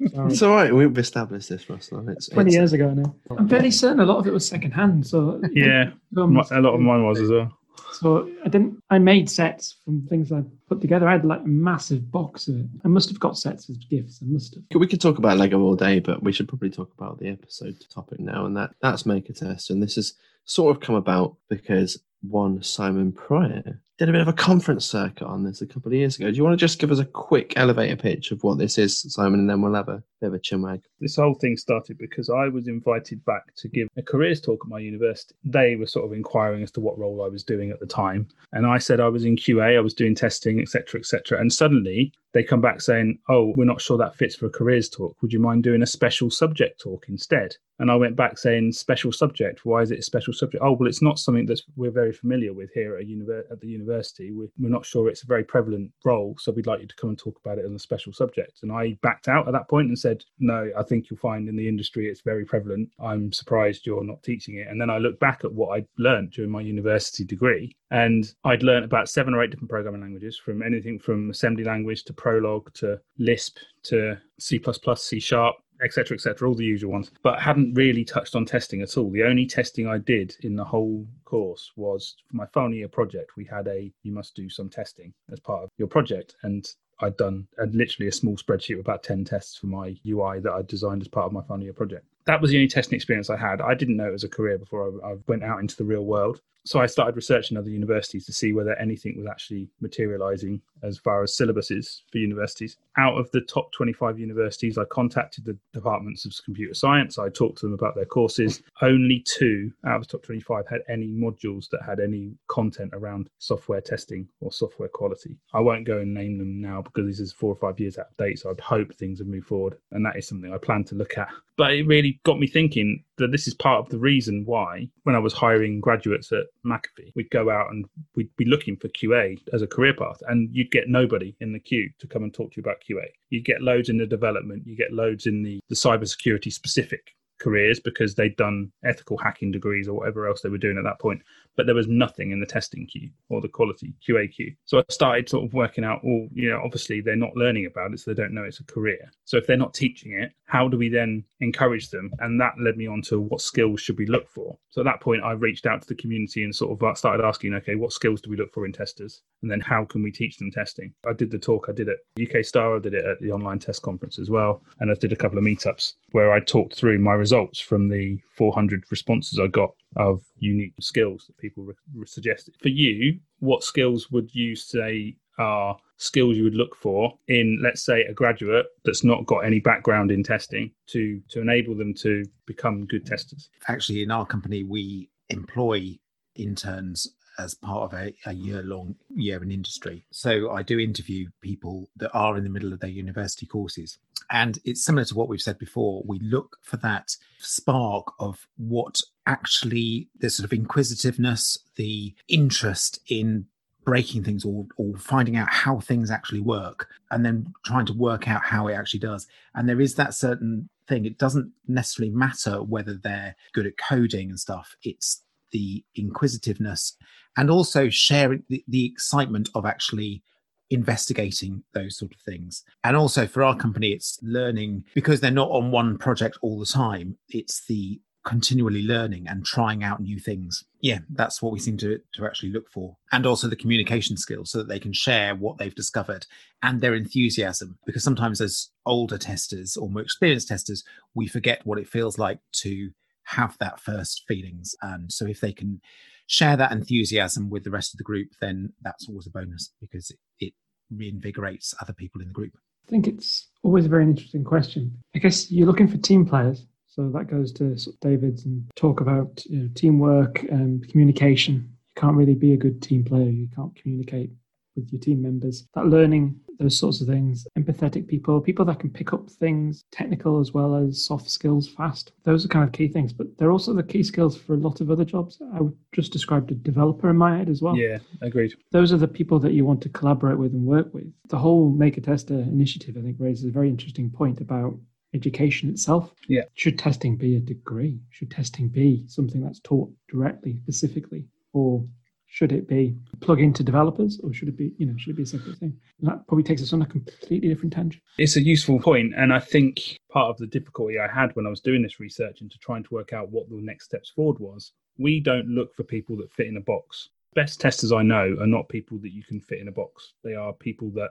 It's 0.00 0.42
all 0.42 0.54
right. 0.54 0.74
We've 0.74 0.96
established 0.96 1.48
this, 1.48 1.68
Russell. 1.68 2.08
It's 2.08 2.28
20 2.28 2.48
it's, 2.48 2.56
years 2.56 2.72
ago 2.72 2.94
now. 2.94 3.14
I'm 3.36 3.48
fairly 3.48 3.70
certain 3.70 4.00
a 4.00 4.04
lot 4.04 4.18
of 4.18 4.26
it 4.26 4.32
was 4.32 4.46
second 4.46 4.72
hand. 4.72 5.06
So 5.06 5.40
yeah, 5.52 5.90
um, 6.16 6.36
a 6.36 6.60
lot 6.60 6.74
of 6.74 6.80
mine 6.80 7.04
was 7.04 7.20
as 7.20 7.30
well. 7.30 7.56
So 7.94 8.28
I 8.44 8.48
didn't. 8.48 8.82
I 8.90 8.98
made 8.98 9.30
sets 9.30 9.76
from 9.84 10.06
things 10.08 10.32
I 10.32 10.42
put 10.68 10.80
together. 10.80 11.08
I 11.08 11.12
had 11.12 11.24
like 11.24 11.42
a 11.42 11.48
massive 11.48 12.10
box 12.10 12.48
of 12.48 12.60
it. 12.60 12.66
I 12.84 12.88
must 12.88 13.08
have 13.08 13.20
got 13.20 13.38
sets 13.38 13.70
as 13.70 13.76
gifts. 13.76 14.20
I 14.22 14.26
must 14.26 14.54
have. 14.54 14.64
We 14.74 14.86
could 14.86 15.00
talk 15.00 15.18
about 15.18 15.38
Lego 15.38 15.60
all 15.60 15.76
day, 15.76 16.00
but 16.00 16.22
we 16.22 16.32
should 16.32 16.48
probably 16.48 16.70
talk 16.70 16.92
about 16.96 17.18
the 17.18 17.28
episode 17.28 17.76
topic 17.92 18.20
now, 18.20 18.46
and 18.46 18.56
that 18.56 18.70
that's 18.80 19.06
Maker 19.06 19.32
Test. 19.32 19.70
And 19.70 19.82
this 19.82 19.94
has 19.94 20.14
sort 20.44 20.74
of 20.74 20.82
come 20.82 20.96
about 20.96 21.36
because 21.48 22.00
one 22.22 22.62
Simon 22.62 23.12
Prior 23.12 23.80
did 23.98 24.08
a 24.08 24.12
bit 24.12 24.20
of 24.20 24.28
a 24.28 24.32
conference 24.32 24.84
circuit 24.84 25.24
on 25.24 25.44
this 25.44 25.62
a 25.62 25.66
couple 25.66 25.88
of 25.88 25.94
years 25.94 26.16
ago. 26.16 26.28
Do 26.28 26.36
you 26.36 26.42
want 26.42 26.58
to 26.58 26.64
just 26.64 26.80
give 26.80 26.90
us 26.90 26.98
a 26.98 27.04
quick 27.04 27.52
elevator 27.56 27.94
pitch 27.94 28.32
of 28.32 28.42
what 28.42 28.58
this 28.58 28.76
is, 28.76 29.00
Simon, 29.12 29.40
and 29.40 29.48
then 29.48 29.62
we'll 29.62 29.74
have 29.74 29.88
a 29.88 30.02
bit 30.20 30.26
of 30.28 30.34
a 30.34 30.38
chinwag? 30.38 30.82
This 31.00 31.16
whole 31.16 31.34
thing 31.34 31.56
started 31.56 31.98
because 31.98 32.28
I 32.28 32.48
was 32.48 32.66
invited 32.66 33.24
back 33.24 33.54
to 33.56 33.68
give 33.68 33.88
a 33.96 34.02
careers 34.02 34.40
talk 34.40 34.64
at 34.64 34.70
my 34.70 34.80
university. 34.80 35.34
They 35.44 35.76
were 35.76 35.86
sort 35.86 36.06
of 36.06 36.12
inquiring 36.12 36.64
as 36.64 36.72
to 36.72 36.80
what 36.80 36.98
role 36.98 37.22
I 37.24 37.28
was 37.28 37.44
doing 37.44 37.70
at 37.70 37.78
the 37.78 37.86
time, 37.86 38.26
and 38.52 38.66
I 38.66 38.78
said 38.78 38.98
I 38.98 39.08
was 39.08 39.24
in 39.24 39.36
QA, 39.36 39.76
I 39.76 39.80
was 39.80 39.94
doing 39.94 40.14
testing, 40.14 40.60
etc., 40.60 40.98
etc. 41.00 41.40
And 41.40 41.52
suddenly 41.52 42.12
they 42.32 42.42
come 42.42 42.60
back 42.60 42.80
saying, 42.80 43.20
"Oh, 43.28 43.52
we're 43.56 43.64
not 43.64 43.80
sure 43.80 43.96
that 43.98 44.16
fits 44.16 44.34
for 44.34 44.46
a 44.46 44.50
careers 44.50 44.88
talk. 44.88 45.16
Would 45.22 45.32
you 45.32 45.38
mind 45.38 45.62
doing 45.62 45.82
a 45.82 45.86
special 45.86 46.30
subject 46.30 46.80
talk 46.80 47.06
instead?" 47.08 47.54
And 47.78 47.90
I 47.90 47.96
went 47.96 48.16
back 48.16 48.38
saying, 48.38 48.72
"Special 48.72 49.12
subject? 49.12 49.64
Why 49.64 49.82
is 49.82 49.92
it 49.92 50.00
a 50.00 50.02
special 50.02 50.32
subject?" 50.32 50.62
Oh, 50.62 50.72
well, 50.72 50.88
it's 50.88 51.02
not 51.02 51.20
something 51.20 51.46
that 51.46 51.60
we're 51.76 51.92
very 51.92 52.12
familiar 52.12 52.52
with 52.52 52.70
here 52.74 52.96
at, 52.96 53.06
univer- 53.06 53.50
at 53.50 53.60
the 53.60 53.68
university. 53.68 53.83
We're, 54.32 54.48
we're 54.58 54.68
not 54.68 54.86
sure 54.86 55.08
it's 55.08 55.22
a 55.22 55.26
very 55.26 55.44
prevalent 55.44 55.92
role, 56.04 56.36
so 56.38 56.52
we'd 56.52 56.66
like 56.66 56.80
you 56.80 56.86
to 56.86 56.96
come 56.96 57.10
and 57.10 57.18
talk 57.18 57.38
about 57.44 57.58
it 57.58 57.64
as 57.64 57.72
a 57.72 57.78
special 57.78 58.12
subject. 58.12 58.60
And 58.62 58.72
I 58.72 58.98
backed 59.02 59.28
out 59.28 59.46
at 59.46 59.52
that 59.52 59.68
point 59.68 59.88
and 59.88 59.98
said, 59.98 60.24
"No, 60.38 60.70
I 60.76 60.82
think 60.82 61.10
you'll 61.10 61.18
find 61.18 61.48
in 61.48 61.56
the 61.56 61.68
industry 61.68 62.08
it's 62.08 62.22
very 62.22 62.44
prevalent. 62.44 62.90
I'm 63.00 63.32
surprised 63.32 63.86
you're 63.86 64.04
not 64.04 64.22
teaching 64.22 64.56
it." 64.56 64.68
And 64.68 64.80
then 64.80 64.90
I 64.90 64.98
looked 64.98 65.20
back 65.20 65.44
at 65.44 65.52
what 65.52 65.70
I'd 65.70 65.86
learned 65.98 66.32
during 66.32 66.50
my 66.50 66.60
university 66.60 67.24
degree, 67.24 67.76
and 67.90 68.32
I'd 68.44 68.62
learned 68.62 68.84
about 68.84 69.08
seven 69.08 69.34
or 69.34 69.42
eight 69.42 69.50
different 69.50 69.70
programming 69.70 70.00
languages, 70.00 70.38
from 70.38 70.62
anything 70.62 70.98
from 70.98 71.30
assembly 71.30 71.64
language 71.64 72.04
to 72.04 72.12
Prolog 72.12 72.72
to 72.74 73.00
Lisp 73.18 73.58
to 73.84 74.16
C++, 74.38 74.60
C 74.96 75.20
Sharp, 75.20 75.56
etc., 75.82 76.14
etc., 76.14 76.48
all 76.48 76.54
the 76.54 76.64
usual 76.64 76.92
ones, 76.92 77.10
but 77.22 77.40
hadn't 77.40 77.74
really 77.74 78.04
touched 78.04 78.34
on 78.36 78.44
testing 78.44 78.82
at 78.82 78.96
all. 78.96 79.10
The 79.10 79.24
only 79.24 79.46
testing 79.46 79.86
I 79.86 79.98
did 79.98 80.36
in 80.40 80.56
the 80.56 80.64
whole 80.64 81.06
course 81.24 81.72
was 81.76 82.16
for 82.28 82.36
my 82.36 82.46
final 82.46 82.74
year 82.74 82.88
project. 82.88 83.36
We 83.36 83.44
had 83.44 83.66
a 83.68 83.92
you 84.02 84.12
must 84.12 84.34
do 84.34 84.48
some 84.48 84.68
testing 84.68 85.12
as 85.32 85.40
part 85.40 85.64
of 85.64 85.70
your 85.76 85.88
project, 85.88 86.36
and 86.42 86.66
I'd 87.00 87.16
done 87.16 87.48
literally 87.72 88.08
a 88.08 88.12
small 88.12 88.36
spreadsheet 88.36 88.76
with 88.76 88.86
about 88.86 89.02
10 89.02 89.24
tests 89.24 89.56
for 89.58 89.66
my 89.66 89.96
UI 90.06 90.38
that 90.40 90.52
I 90.52 90.62
designed 90.62 91.02
as 91.02 91.08
part 91.08 91.26
of 91.26 91.32
my 91.32 91.42
final 91.42 91.64
year 91.64 91.72
project. 91.72 92.06
That 92.26 92.40
was 92.40 92.50
the 92.50 92.56
only 92.56 92.68
testing 92.68 92.96
experience 92.96 93.30
I 93.30 93.36
had. 93.36 93.60
I 93.60 93.74
didn't 93.74 93.96
know 93.96 94.08
it 94.08 94.12
was 94.12 94.24
a 94.24 94.28
career 94.28 94.58
before 94.58 94.92
I, 95.04 95.12
I 95.12 95.14
went 95.26 95.44
out 95.44 95.60
into 95.60 95.76
the 95.76 95.84
real 95.84 96.04
world 96.04 96.40
so 96.66 96.80
I 96.80 96.86
started 96.86 97.14
researching 97.14 97.58
other 97.58 97.68
universities 97.68 98.24
to 98.24 98.32
see 98.32 98.54
whether 98.54 98.74
anything 98.76 99.18
was 99.18 99.26
actually 99.26 99.68
materializing 99.82 100.62
as 100.82 100.96
far 100.96 101.22
as 101.22 101.36
syllabuses 101.36 102.00
for 102.10 102.18
universities. 102.18 102.78
Out 102.96 103.18
of 103.18 103.30
the 103.32 103.42
top 103.42 103.70
25 103.72 104.18
universities, 104.18 104.78
I 104.78 104.84
contacted 104.84 105.44
the 105.44 105.58
departments 105.74 106.24
of 106.24 106.32
computer 106.42 106.72
science. 106.72 107.18
I 107.18 107.28
talked 107.28 107.58
to 107.58 107.66
them 107.66 107.74
about 107.74 107.94
their 107.94 108.06
courses. 108.06 108.62
Only 108.80 109.22
two 109.26 109.72
out 109.84 109.96
of 109.96 110.02
the 110.02 110.12
top 110.12 110.22
25 110.22 110.66
had 110.66 110.80
any 110.88 111.08
modules 111.08 111.68
that 111.68 111.82
had 111.82 112.00
any 112.00 112.32
content 112.48 112.90
around 112.94 113.28
software 113.38 113.82
testing 113.82 114.26
or 114.40 114.50
software 114.50 114.88
quality. 114.88 115.36
I 115.52 115.60
won't 115.60 115.86
go 115.86 115.98
and 115.98 116.14
name 116.14 116.38
them 116.38 116.62
now 116.62 116.80
because 116.80 117.06
this 117.06 117.20
is 117.20 117.32
four 117.32 117.52
or 117.52 117.56
five 117.56 117.78
years 117.78 117.98
out 117.98 118.06
of 118.10 118.16
date. 118.16 118.38
So 118.38 118.50
I'd 118.50 118.60
hope 118.60 118.94
things 118.94 119.18
have 119.18 119.28
moved 119.28 119.48
forward. 119.48 119.76
And 119.92 120.04
that 120.06 120.16
is 120.16 120.26
something 120.26 120.52
I 120.52 120.58
plan 120.58 120.84
to 120.84 120.94
look 120.94 121.18
at. 121.18 121.28
But 121.56 121.72
it 121.72 121.86
really 121.86 122.13
got 122.24 122.38
me 122.38 122.46
thinking 122.46 123.02
that 123.18 123.32
this 123.32 123.46
is 123.46 123.54
part 123.54 123.80
of 123.80 123.90
the 123.90 123.98
reason 123.98 124.44
why, 124.44 124.88
when 125.02 125.14
I 125.14 125.18
was 125.18 125.32
hiring 125.32 125.80
graduates 125.80 126.32
at 126.32 126.46
McAfee, 126.66 127.12
we'd 127.14 127.30
go 127.30 127.50
out 127.50 127.70
and 127.70 127.84
we'd 128.14 128.34
be 128.36 128.44
looking 128.44 128.76
for 128.76 128.88
QA 128.88 129.40
as 129.52 129.62
a 129.62 129.66
career 129.66 129.94
path, 129.94 130.22
and 130.28 130.48
you'd 130.52 130.70
get 130.70 130.88
nobody 130.88 131.34
in 131.40 131.52
the 131.52 131.60
queue 131.60 131.90
to 131.98 132.06
come 132.06 132.22
and 132.22 132.32
talk 132.32 132.52
to 132.52 132.56
you 132.56 132.62
about 132.62 132.82
QA. 132.88 133.06
You'd 133.30 133.44
get 133.44 133.62
loads 133.62 133.88
in 133.88 133.98
the 133.98 134.06
development, 134.06 134.66
you 134.66 134.76
get 134.76 134.92
loads 134.92 135.26
in 135.26 135.42
the, 135.42 135.60
the 135.68 135.74
cybersecurity 135.74 136.52
specific 136.52 137.14
careers 137.40 137.80
because 137.80 138.14
they'd 138.14 138.36
done 138.36 138.72
ethical 138.84 139.18
hacking 139.18 139.50
degrees 139.50 139.88
or 139.88 139.94
whatever 139.94 140.26
else 140.26 140.40
they 140.40 140.48
were 140.48 140.58
doing 140.58 140.78
at 140.78 140.84
that 140.84 141.00
point. 141.00 141.22
But 141.56 141.66
there 141.66 141.74
was 141.74 141.86
nothing 141.86 142.30
in 142.30 142.40
the 142.40 142.46
testing 142.46 142.86
queue 142.86 143.10
or 143.28 143.40
the 143.40 143.48
quality 143.48 143.94
QA 144.06 144.32
queue. 144.32 144.54
So 144.64 144.78
I 144.78 144.82
started 144.90 145.28
sort 145.28 145.44
of 145.44 145.54
working 145.54 145.84
out, 145.84 146.00
all, 146.02 146.28
you 146.32 146.50
know, 146.50 146.60
obviously 146.64 147.00
they're 147.00 147.16
not 147.16 147.36
learning 147.36 147.66
about 147.66 147.92
it, 147.92 148.00
so 148.00 148.10
they 148.10 148.20
don't 148.20 148.34
know 148.34 148.44
it's 148.44 148.60
a 148.60 148.64
career. 148.64 149.10
So 149.24 149.36
if 149.36 149.46
they're 149.46 149.56
not 149.56 149.74
teaching 149.74 150.12
it, 150.12 150.32
how 150.46 150.68
do 150.68 150.76
we 150.76 150.88
then 150.88 151.24
encourage 151.40 151.90
them? 151.90 152.12
And 152.20 152.40
that 152.40 152.54
led 152.60 152.76
me 152.76 152.86
on 152.86 153.02
to 153.02 153.20
what 153.20 153.40
skills 153.40 153.80
should 153.80 153.98
we 153.98 154.06
look 154.06 154.28
for? 154.28 154.56
So 154.70 154.80
at 154.80 154.84
that 154.84 155.00
point, 155.00 155.22
I 155.22 155.32
reached 155.32 155.66
out 155.66 155.82
to 155.82 155.88
the 155.88 155.94
community 155.94 156.44
and 156.44 156.54
sort 156.54 156.72
of 156.72 156.82
uh, 156.82 156.94
started 156.94 157.24
asking, 157.24 157.54
okay, 157.54 157.74
what 157.74 157.92
skills 157.92 158.20
do 158.20 158.30
we 158.30 158.36
look 158.36 158.52
for 158.52 158.66
in 158.66 158.72
testers? 158.72 159.22
And 159.42 159.50
then 159.50 159.60
how 159.60 159.84
can 159.84 160.02
we 160.02 160.10
teach 160.10 160.36
them 160.38 160.50
testing? 160.50 160.92
I 161.08 161.12
did 161.12 161.30
the 161.30 161.38
talk, 161.38 161.66
I 161.68 161.72
did 161.72 161.88
it 161.88 161.98
UKSTAR, 162.18 162.78
I 162.78 162.80
did 162.80 162.94
it 162.94 163.04
at 163.04 163.20
the 163.20 163.32
online 163.32 163.58
test 163.58 163.82
conference 163.82 164.18
as 164.18 164.30
well. 164.30 164.62
And 164.80 164.90
I 164.90 164.94
did 164.94 165.12
a 165.12 165.16
couple 165.16 165.38
of 165.38 165.44
meetups 165.44 165.94
where 166.12 166.32
I 166.32 166.40
talked 166.40 166.76
through 166.76 166.98
my 166.98 167.12
results 167.12 167.60
from 167.60 167.88
the 167.88 168.18
400 168.36 168.84
responses 168.90 169.38
I 169.38 169.46
got 169.46 169.74
of 169.96 170.22
unique 170.38 170.74
skills 170.80 171.26
that 171.26 171.36
people 171.38 171.64
re- 171.64 172.06
suggested. 172.06 172.54
For 172.60 172.68
you, 172.68 173.18
what 173.40 173.64
skills 173.64 174.10
would 174.10 174.34
you 174.34 174.56
say 174.56 175.16
are 175.38 175.76
skills 175.96 176.36
you 176.36 176.44
would 176.44 176.54
look 176.54 176.76
for 176.76 177.12
in 177.28 177.58
let's 177.60 177.84
say 177.84 178.02
a 178.02 178.12
graduate 178.12 178.66
that's 178.84 179.02
not 179.02 179.26
got 179.26 179.38
any 179.38 179.58
background 179.58 180.12
in 180.12 180.22
testing 180.22 180.70
to 180.86 181.20
to 181.28 181.40
enable 181.40 181.74
them 181.74 181.92
to 181.92 182.24
become 182.46 182.86
good 182.86 183.04
testers 183.04 183.48
actually 183.66 184.02
in 184.02 184.12
our 184.12 184.24
company 184.24 184.62
we 184.62 185.08
employ 185.30 185.96
interns 186.36 187.14
as 187.38 187.54
part 187.54 187.92
of 187.92 187.98
a, 187.98 188.14
a 188.26 188.32
year 188.32 188.62
long 188.62 188.94
year 189.14 189.42
in 189.42 189.50
industry. 189.50 190.06
So 190.10 190.52
I 190.52 190.62
do 190.62 190.78
interview 190.78 191.28
people 191.40 191.88
that 191.96 192.12
are 192.12 192.36
in 192.36 192.44
the 192.44 192.50
middle 192.50 192.72
of 192.72 192.80
their 192.80 192.90
university 192.90 193.46
courses. 193.46 193.98
And 194.30 194.58
it's 194.64 194.84
similar 194.84 195.04
to 195.06 195.14
what 195.14 195.28
we've 195.28 195.40
said 195.40 195.58
before. 195.58 196.02
We 196.06 196.18
look 196.20 196.56
for 196.62 196.76
that 196.78 197.16
spark 197.38 198.06
of 198.18 198.46
what 198.56 199.00
actually 199.26 200.08
the 200.18 200.30
sort 200.30 200.44
of 200.44 200.52
inquisitiveness, 200.52 201.58
the 201.76 202.14
interest 202.28 203.00
in 203.08 203.46
breaking 203.84 204.24
things 204.24 204.44
or, 204.44 204.66
or 204.76 204.96
finding 204.96 205.36
out 205.36 205.48
how 205.48 205.78
things 205.78 206.10
actually 206.10 206.40
work 206.40 206.88
and 207.10 207.24
then 207.24 207.52
trying 207.64 207.86
to 207.86 207.92
work 207.92 208.28
out 208.28 208.42
how 208.42 208.66
it 208.66 208.74
actually 208.74 209.00
does. 209.00 209.26
And 209.54 209.68
there 209.68 209.80
is 209.80 209.94
that 209.94 210.14
certain 210.14 210.68
thing. 210.88 211.04
It 211.04 211.18
doesn't 211.18 211.52
necessarily 211.68 212.14
matter 212.14 212.62
whether 212.62 212.94
they're 212.94 213.36
good 213.52 213.66
at 213.66 213.76
coding 213.76 214.30
and 214.30 214.40
stuff. 214.40 214.74
It's 214.82 215.22
the 215.52 215.84
inquisitiveness 215.94 216.96
and 217.36 217.50
also 217.50 217.88
sharing 217.88 218.42
the, 218.48 218.64
the 218.66 218.86
excitement 218.86 219.50
of 219.54 219.66
actually 219.66 220.22
investigating 220.70 221.62
those 221.72 221.96
sort 221.96 222.12
of 222.12 222.20
things. 222.20 222.64
And 222.82 222.96
also 222.96 223.26
for 223.26 223.44
our 223.44 223.56
company, 223.56 223.92
it's 223.92 224.18
learning 224.22 224.84
because 224.94 225.20
they're 225.20 225.30
not 225.30 225.50
on 225.50 225.70
one 225.70 225.98
project 225.98 226.38
all 226.42 226.58
the 226.58 226.66
time. 226.66 227.16
It's 227.28 227.66
the 227.66 228.00
continually 228.24 228.82
learning 228.82 229.26
and 229.28 229.44
trying 229.44 229.84
out 229.84 230.00
new 230.00 230.18
things. 230.18 230.64
Yeah, 230.80 231.00
that's 231.10 231.42
what 231.42 231.52
we 231.52 231.58
seem 231.58 231.76
to, 231.78 232.00
to 232.14 232.26
actually 232.26 232.50
look 232.50 232.70
for. 232.70 232.96
And 233.12 233.26
also 233.26 233.48
the 233.48 233.56
communication 233.56 234.16
skills 234.16 234.50
so 234.50 234.58
that 234.58 234.68
they 234.68 234.78
can 234.78 234.92
share 234.92 235.34
what 235.34 235.58
they've 235.58 235.74
discovered 235.74 236.26
and 236.62 236.80
their 236.80 236.94
enthusiasm. 236.94 237.78
Because 237.86 238.02
sometimes 238.02 238.40
as 238.40 238.70
older 238.86 239.18
testers 239.18 239.76
or 239.76 239.90
more 239.90 240.02
experienced 240.02 240.48
testers, 240.48 240.82
we 241.14 241.28
forget 241.28 241.64
what 241.64 241.78
it 241.78 241.88
feels 241.88 242.18
like 242.18 242.38
to 242.62 242.90
have 243.24 243.56
that 243.58 243.80
first 243.80 244.24
feelings. 244.26 244.74
And 244.82 245.12
so 245.12 245.26
if 245.26 245.40
they 245.40 245.52
can 245.52 245.80
share 246.26 246.56
that 246.56 246.72
enthusiasm 246.72 247.50
with 247.50 247.64
the 247.64 247.70
rest 247.70 247.94
of 247.94 247.98
the 247.98 248.04
group, 248.04 248.28
then 248.40 248.72
that's 248.82 249.08
always 249.08 249.26
a 249.26 249.30
bonus 249.30 249.72
because 249.80 250.10
it, 250.10 250.18
it 250.40 250.52
reinvigorates 250.92 251.74
other 251.80 251.92
people 251.92 252.20
in 252.20 252.28
the 252.28 252.34
group. 252.34 252.52
I 252.86 252.90
think 252.90 253.06
it's 253.06 253.48
always 253.62 253.86
a 253.86 253.88
very 253.88 254.04
interesting 254.04 254.44
question. 254.44 254.98
I 255.14 255.18
guess 255.18 255.50
you're 255.50 255.66
looking 255.66 255.88
for 255.88 255.96
team 255.96 256.26
players. 256.26 256.66
So 256.94 257.10
that 257.10 257.26
goes 257.26 257.50
to 257.54 257.76
David's 258.00 258.44
and 258.44 258.64
talk 258.76 259.00
about 259.00 259.44
you 259.46 259.58
know, 259.58 259.68
teamwork 259.74 260.44
and 260.44 260.86
communication. 260.88 261.54
You 261.54 262.00
can't 262.00 262.16
really 262.16 262.36
be 262.36 262.52
a 262.52 262.56
good 262.56 262.80
team 262.80 263.02
player. 263.02 263.28
You 263.28 263.48
can't 263.56 263.74
communicate 263.74 264.30
with 264.76 264.92
your 264.92 265.00
team 265.00 265.20
members. 265.20 265.66
That 265.74 265.86
learning 265.86 266.38
those 266.60 266.78
sorts 266.78 267.00
of 267.00 267.08
things. 267.08 267.48
Empathetic 267.58 268.06
people, 268.06 268.40
people 268.40 268.64
that 268.66 268.78
can 268.78 268.90
pick 268.90 269.12
up 269.12 269.28
things, 269.28 269.84
technical 269.90 270.38
as 270.38 270.52
well 270.52 270.76
as 270.76 271.04
soft 271.04 271.28
skills 271.28 271.68
fast. 271.68 272.12
Those 272.22 272.44
are 272.44 272.48
kind 272.48 272.64
of 272.64 272.70
key 272.70 272.86
things, 272.86 273.12
but 273.12 273.26
they're 273.38 273.50
also 273.50 273.72
the 273.72 273.82
key 273.82 274.04
skills 274.04 274.36
for 274.36 274.54
a 274.54 274.58
lot 274.58 274.80
of 274.80 274.88
other 274.88 275.04
jobs. 275.04 275.42
I 275.52 275.62
would 275.62 275.76
just 275.92 276.12
describe 276.12 276.48
a 276.50 276.54
developer 276.54 277.10
in 277.10 277.16
my 277.16 277.36
head 277.36 277.48
as 277.48 277.60
well. 277.60 277.76
Yeah, 277.76 277.98
agreed. 278.22 278.54
Those 278.70 278.92
are 278.92 278.98
the 278.98 279.08
people 279.08 279.40
that 279.40 279.52
you 279.52 279.64
want 279.64 279.80
to 279.82 279.88
collaborate 279.88 280.38
with 280.38 280.52
and 280.52 280.64
work 280.64 280.94
with. 280.94 281.12
The 281.28 281.38
whole 281.38 281.70
Make 281.70 281.96
a 281.96 282.00
Tester 282.00 282.34
initiative, 282.34 282.96
I 282.96 283.02
think, 283.02 283.16
raises 283.18 283.46
a 283.46 283.50
very 283.50 283.68
interesting 283.68 284.10
point 284.10 284.40
about 284.40 284.78
education 285.14 285.70
itself. 285.70 286.12
Yeah. 286.28 286.42
Should 286.54 286.78
testing 286.78 287.16
be 287.16 287.36
a 287.36 287.40
degree? 287.40 288.00
Should 288.10 288.30
testing 288.30 288.68
be 288.68 289.04
something 289.06 289.40
that's 289.40 289.60
taught 289.60 289.90
directly, 290.08 290.58
specifically? 290.64 291.26
Or 291.52 291.84
should 292.26 292.50
it 292.50 292.66
be 292.66 292.96
plug 293.20 293.40
into 293.40 293.62
developers 293.62 294.18
or 294.24 294.32
should 294.32 294.48
it 294.48 294.56
be, 294.56 294.72
you 294.76 294.86
know, 294.86 294.94
should 294.98 295.10
it 295.10 295.16
be 295.16 295.22
a 295.22 295.26
separate 295.26 295.56
thing? 295.58 295.72
And 296.00 296.08
that 296.08 296.26
probably 296.26 296.42
takes 296.42 296.62
us 296.62 296.72
on 296.72 296.82
a 296.82 296.86
completely 296.86 297.48
different 297.48 297.72
tangent. 297.72 298.02
It's 298.18 298.34
a 298.34 298.42
useful 298.42 298.80
point, 298.80 299.14
and 299.16 299.32
I 299.32 299.38
think 299.38 299.96
part 300.10 300.30
of 300.30 300.38
the 300.38 300.48
difficulty 300.48 300.98
I 300.98 301.06
had 301.06 301.34
when 301.36 301.46
I 301.46 301.50
was 301.50 301.60
doing 301.60 301.80
this 301.80 302.00
research 302.00 302.40
into 302.40 302.58
trying 302.58 302.82
to 302.82 302.92
work 302.92 303.12
out 303.12 303.30
what 303.30 303.48
the 303.48 303.60
next 303.60 303.84
steps 303.84 304.10
forward 304.10 304.40
was, 304.40 304.72
we 304.98 305.20
don't 305.20 305.46
look 305.46 305.76
for 305.76 305.84
people 305.84 306.16
that 306.16 306.32
fit 306.32 306.48
in 306.48 306.56
a 306.56 306.60
box. 306.60 307.08
Best 307.36 307.60
testers 307.60 307.92
I 307.92 308.02
know 308.02 308.36
are 308.40 308.48
not 308.48 308.68
people 308.68 308.98
that 308.98 309.12
you 309.12 309.22
can 309.22 309.40
fit 309.40 309.60
in 309.60 309.68
a 309.68 309.72
box. 309.72 310.14
They 310.24 310.34
are 310.34 310.52
people 310.52 310.90
that 310.90 311.10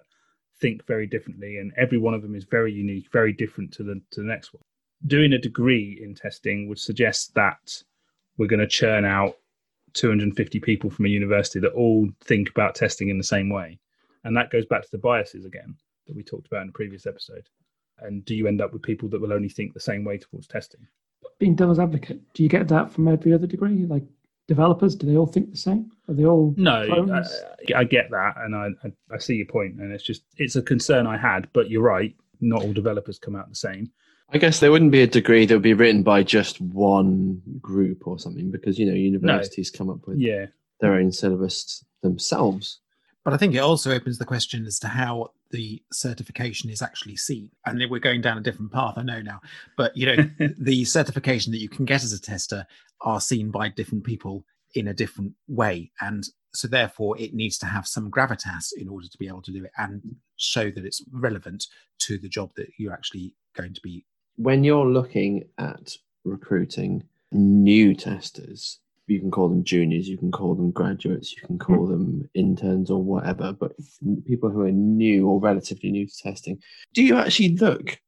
think 0.59 0.85
very 0.85 1.07
differently, 1.07 1.57
and 1.57 1.71
every 1.77 1.97
one 1.97 2.13
of 2.13 2.21
them 2.21 2.35
is 2.35 2.43
very 2.43 2.71
unique, 2.71 3.11
very 3.11 3.33
different 3.33 3.71
to 3.73 3.83
the 3.83 4.01
to 4.11 4.21
the 4.21 4.27
next 4.27 4.53
one. 4.53 4.61
Doing 5.05 5.33
a 5.33 5.37
degree 5.37 5.99
in 6.01 6.15
testing 6.15 6.69
would 6.69 6.79
suggest 6.79 7.33
that 7.35 7.83
we're 8.37 8.47
going 8.47 8.59
to 8.59 8.67
churn 8.67 9.05
out 9.05 9.35
250 9.93 10.59
people 10.59 10.89
from 10.89 11.05
a 11.05 11.09
university 11.09 11.59
that 11.59 11.73
all 11.73 12.09
think 12.21 12.49
about 12.49 12.75
testing 12.75 13.09
in 13.09 13.17
the 13.17 13.23
same 13.23 13.49
way. 13.49 13.79
And 14.23 14.35
that 14.37 14.49
goes 14.49 14.65
back 14.65 14.83
to 14.83 14.91
the 14.91 14.97
biases 14.97 15.45
again 15.45 15.75
that 16.07 16.15
we 16.15 16.23
talked 16.23 16.47
about 16.47 16.61
in 16.61 16.67
the 16.67 16.73
previous 16.73 17.05
episode. 17.05 17.47
And 17.99 18.25
do 18.25 18.35
you 18.35 18.47
end 18.47 18.61
up 18.61 18.73
with 18.73 18.81
people 18.81 19.09
that 19.09 19.21
will 19.21 19.33
only 19.33 19.49
think 19.49 19.73
the 19.73 19.79
same 19.79 20.03
way 20.03 20.17
towards 20.17 20.47
testing? 20.47 20.87
Being 21.39 21.55
devil's 21.55 21.79
advocate, 21.79 22.21
do 22.33 22.43
you 22.43 22.49
get 22.49 22.67
that 22.69 22.91
from 22.91 23.07
every 23.07 23.33
other 23.33 23.47
degree? 23.47 23.85
Like 23.85 24.03
developers, 24.47 24.95
do 24.95 25.07
they 25.07 25.17
all 25.17 25.27
think 25.27 25.51
the 25.51 25.57
same? 25.57 25.91
Are 26.07 26.13
they 26.13 26.25
all 26.25 26.53
no? 26.57 26.71
I, 26.71 27.79
I, 27.79 27.83
get 27.83 28.09
that, 28.11 28.33
and 28.37 28.55
I, 28.55 28.69
I 28.83 28.91
I 29.15 29.17
see 29.17 29.35
your 29.35 29.47
point, 29.47 29.75
and 29.79 29.91
it's 29.91 30.03
just 30.03 30.23
it's 30.37 30.55
a 30.55 30.61
concern 30.61 31.07
I 31.07 31.17
had. 31.17 31.47
But 31.53 31.69
you're 31.69 31.83
right, 31.83 32.15
not 32.41 32.63
all 32.63 32.73
developers 32.73 33.19
come 33.19 33.35
out 33.35 33.49
the 33.49 33.55
same. 33.55 33.91
I 34.29 34.37
guess 34.37 34.59
there 34.59 34.71
wouldn't 34.71 34.91
be 34.91 35.01
a 35.01 35.07
degree 35.07 35.45
that 35.45 35.53
would 35.53 35.61
be 35.61 35.75
written 35.75 36.01
by 36.01 36.23
just 36.23 36.59
one 36.59 37.41
group 37.61 38.07
or 38.07 38.17
something 38.17 38.51
because 38.51 38.79
you 38.79 38.85
know 38.85 38.93
universities 38.93 39.71
no. 39.73 39.77
come 39.77 39.89
up 39.89 40.07
with 40.07 40.17
yeah. 40.17 40.47
their 40.79 40.93
own 40.93 41.11
syllabus 41.11 41.85
themselves. 42.01 42.79
But 43.23 43.33
I 43.33 43.37
think 43.37 43.55
it 43.55 43.59
also 43.59 43.91
opens 43.91 44.17
the 44.17 44.25
question 44.25 44.65
as 44.65 44.79
to 44.79 44.87
how 44.87 45.31
the 45.51 45.81
certification 45.91 46.69
is 46.69 46.81
actually 46.81 47.15
seen. 47.15 47.51
And 47.65 47.81
we're 47.89 47.99
going 47.99 48.21
down 48.21 48.37
a 48.37 48.41
different 48.41 48.71
path, 48.71 48.95
I 48.97 49.03
know 49.03 49.21
now. 49.21 49.39
But 49.77 49.95
you 49.95 50.05
know, 50.05 50.29
the 50.57 50.83
certification 50.85 51.51
that 51.51 51.61
you 51.61 51.69
can 51.69 51.85
get 51.85 52.03
as 52.03 52.13
a 52.13 52.21
tester 52.21 52.65
are 53.01 53.21
seen 53.21 53.49
by 53.51 53.69
different 53.69 54.03
people 54.03 54.45
in 54.75 54.87
a 54.87 54.93
different 54.93 55.33
way. 55.47 55.91
And 56.01 56.23
so 56.53 56.67
therefore 56.67 57.17
it 57.19 57.33
needs 57.33 57.57
to 57.59 57.65
have 57.65 57.87
some 57.87 58.11
gravitas 58.11 58.73
in 58.75 58.87
order 58.87 59.07
to 59.07 59.17
be 59.17 59.27
able 59.27 59.41
to 59.43 59.51
do 59.51 59.63
it 59.63 59.71
and 59.77 60.01
show 60.35 60.69
that 60.69 60.85
it's 60.85 61.03
relevant 61.11 61.67
to 61.99 62.17
the 62.17 62.29
job 62.29 62.51
that 62.55 62.67
you're 62.77 62.93
actually 62.93 63.33
going 63.55 63.73
to 63.73 63.81
be 63.81 64.05
when 64.35 64.63
you're 64.63 64.85
looking 64.85 65.47
at 65.57 65.95
recruiting 66.23 67.03
new 67.31 67.95
testers, 67.95 68.79
you 69.07 69.19
can 69.19 69.31
call 69.31 69.49
them 69.49 69.63
juniors, 69.63 70.07
you 70.07 70.17
can 70.17 70.31
call 70.31 70.55
them 70.55 70.71
graduates, 70.71 71.35
you 71.35 71.41
can 71.45 71.57
call 71.59 71.85
hmm. 71.85 71.91
them 71.91 72.29
interns 72.33 72.89
or 72.89 73.03
whatever, 73.03 73.53
but 73.53 73.73
people 74.25 74.49
who 74.49 74.61
are 74.61 74.71
new 74.71 75.27
or 75.27 75.39
relatively 75.39 75.91
new 75.91 76.07
to 76.07 76.13
testing, 76.21 76.59
do 76.93 77.03
you 77.03 77.17
actually 77.17 77.55
look 77.57 77.99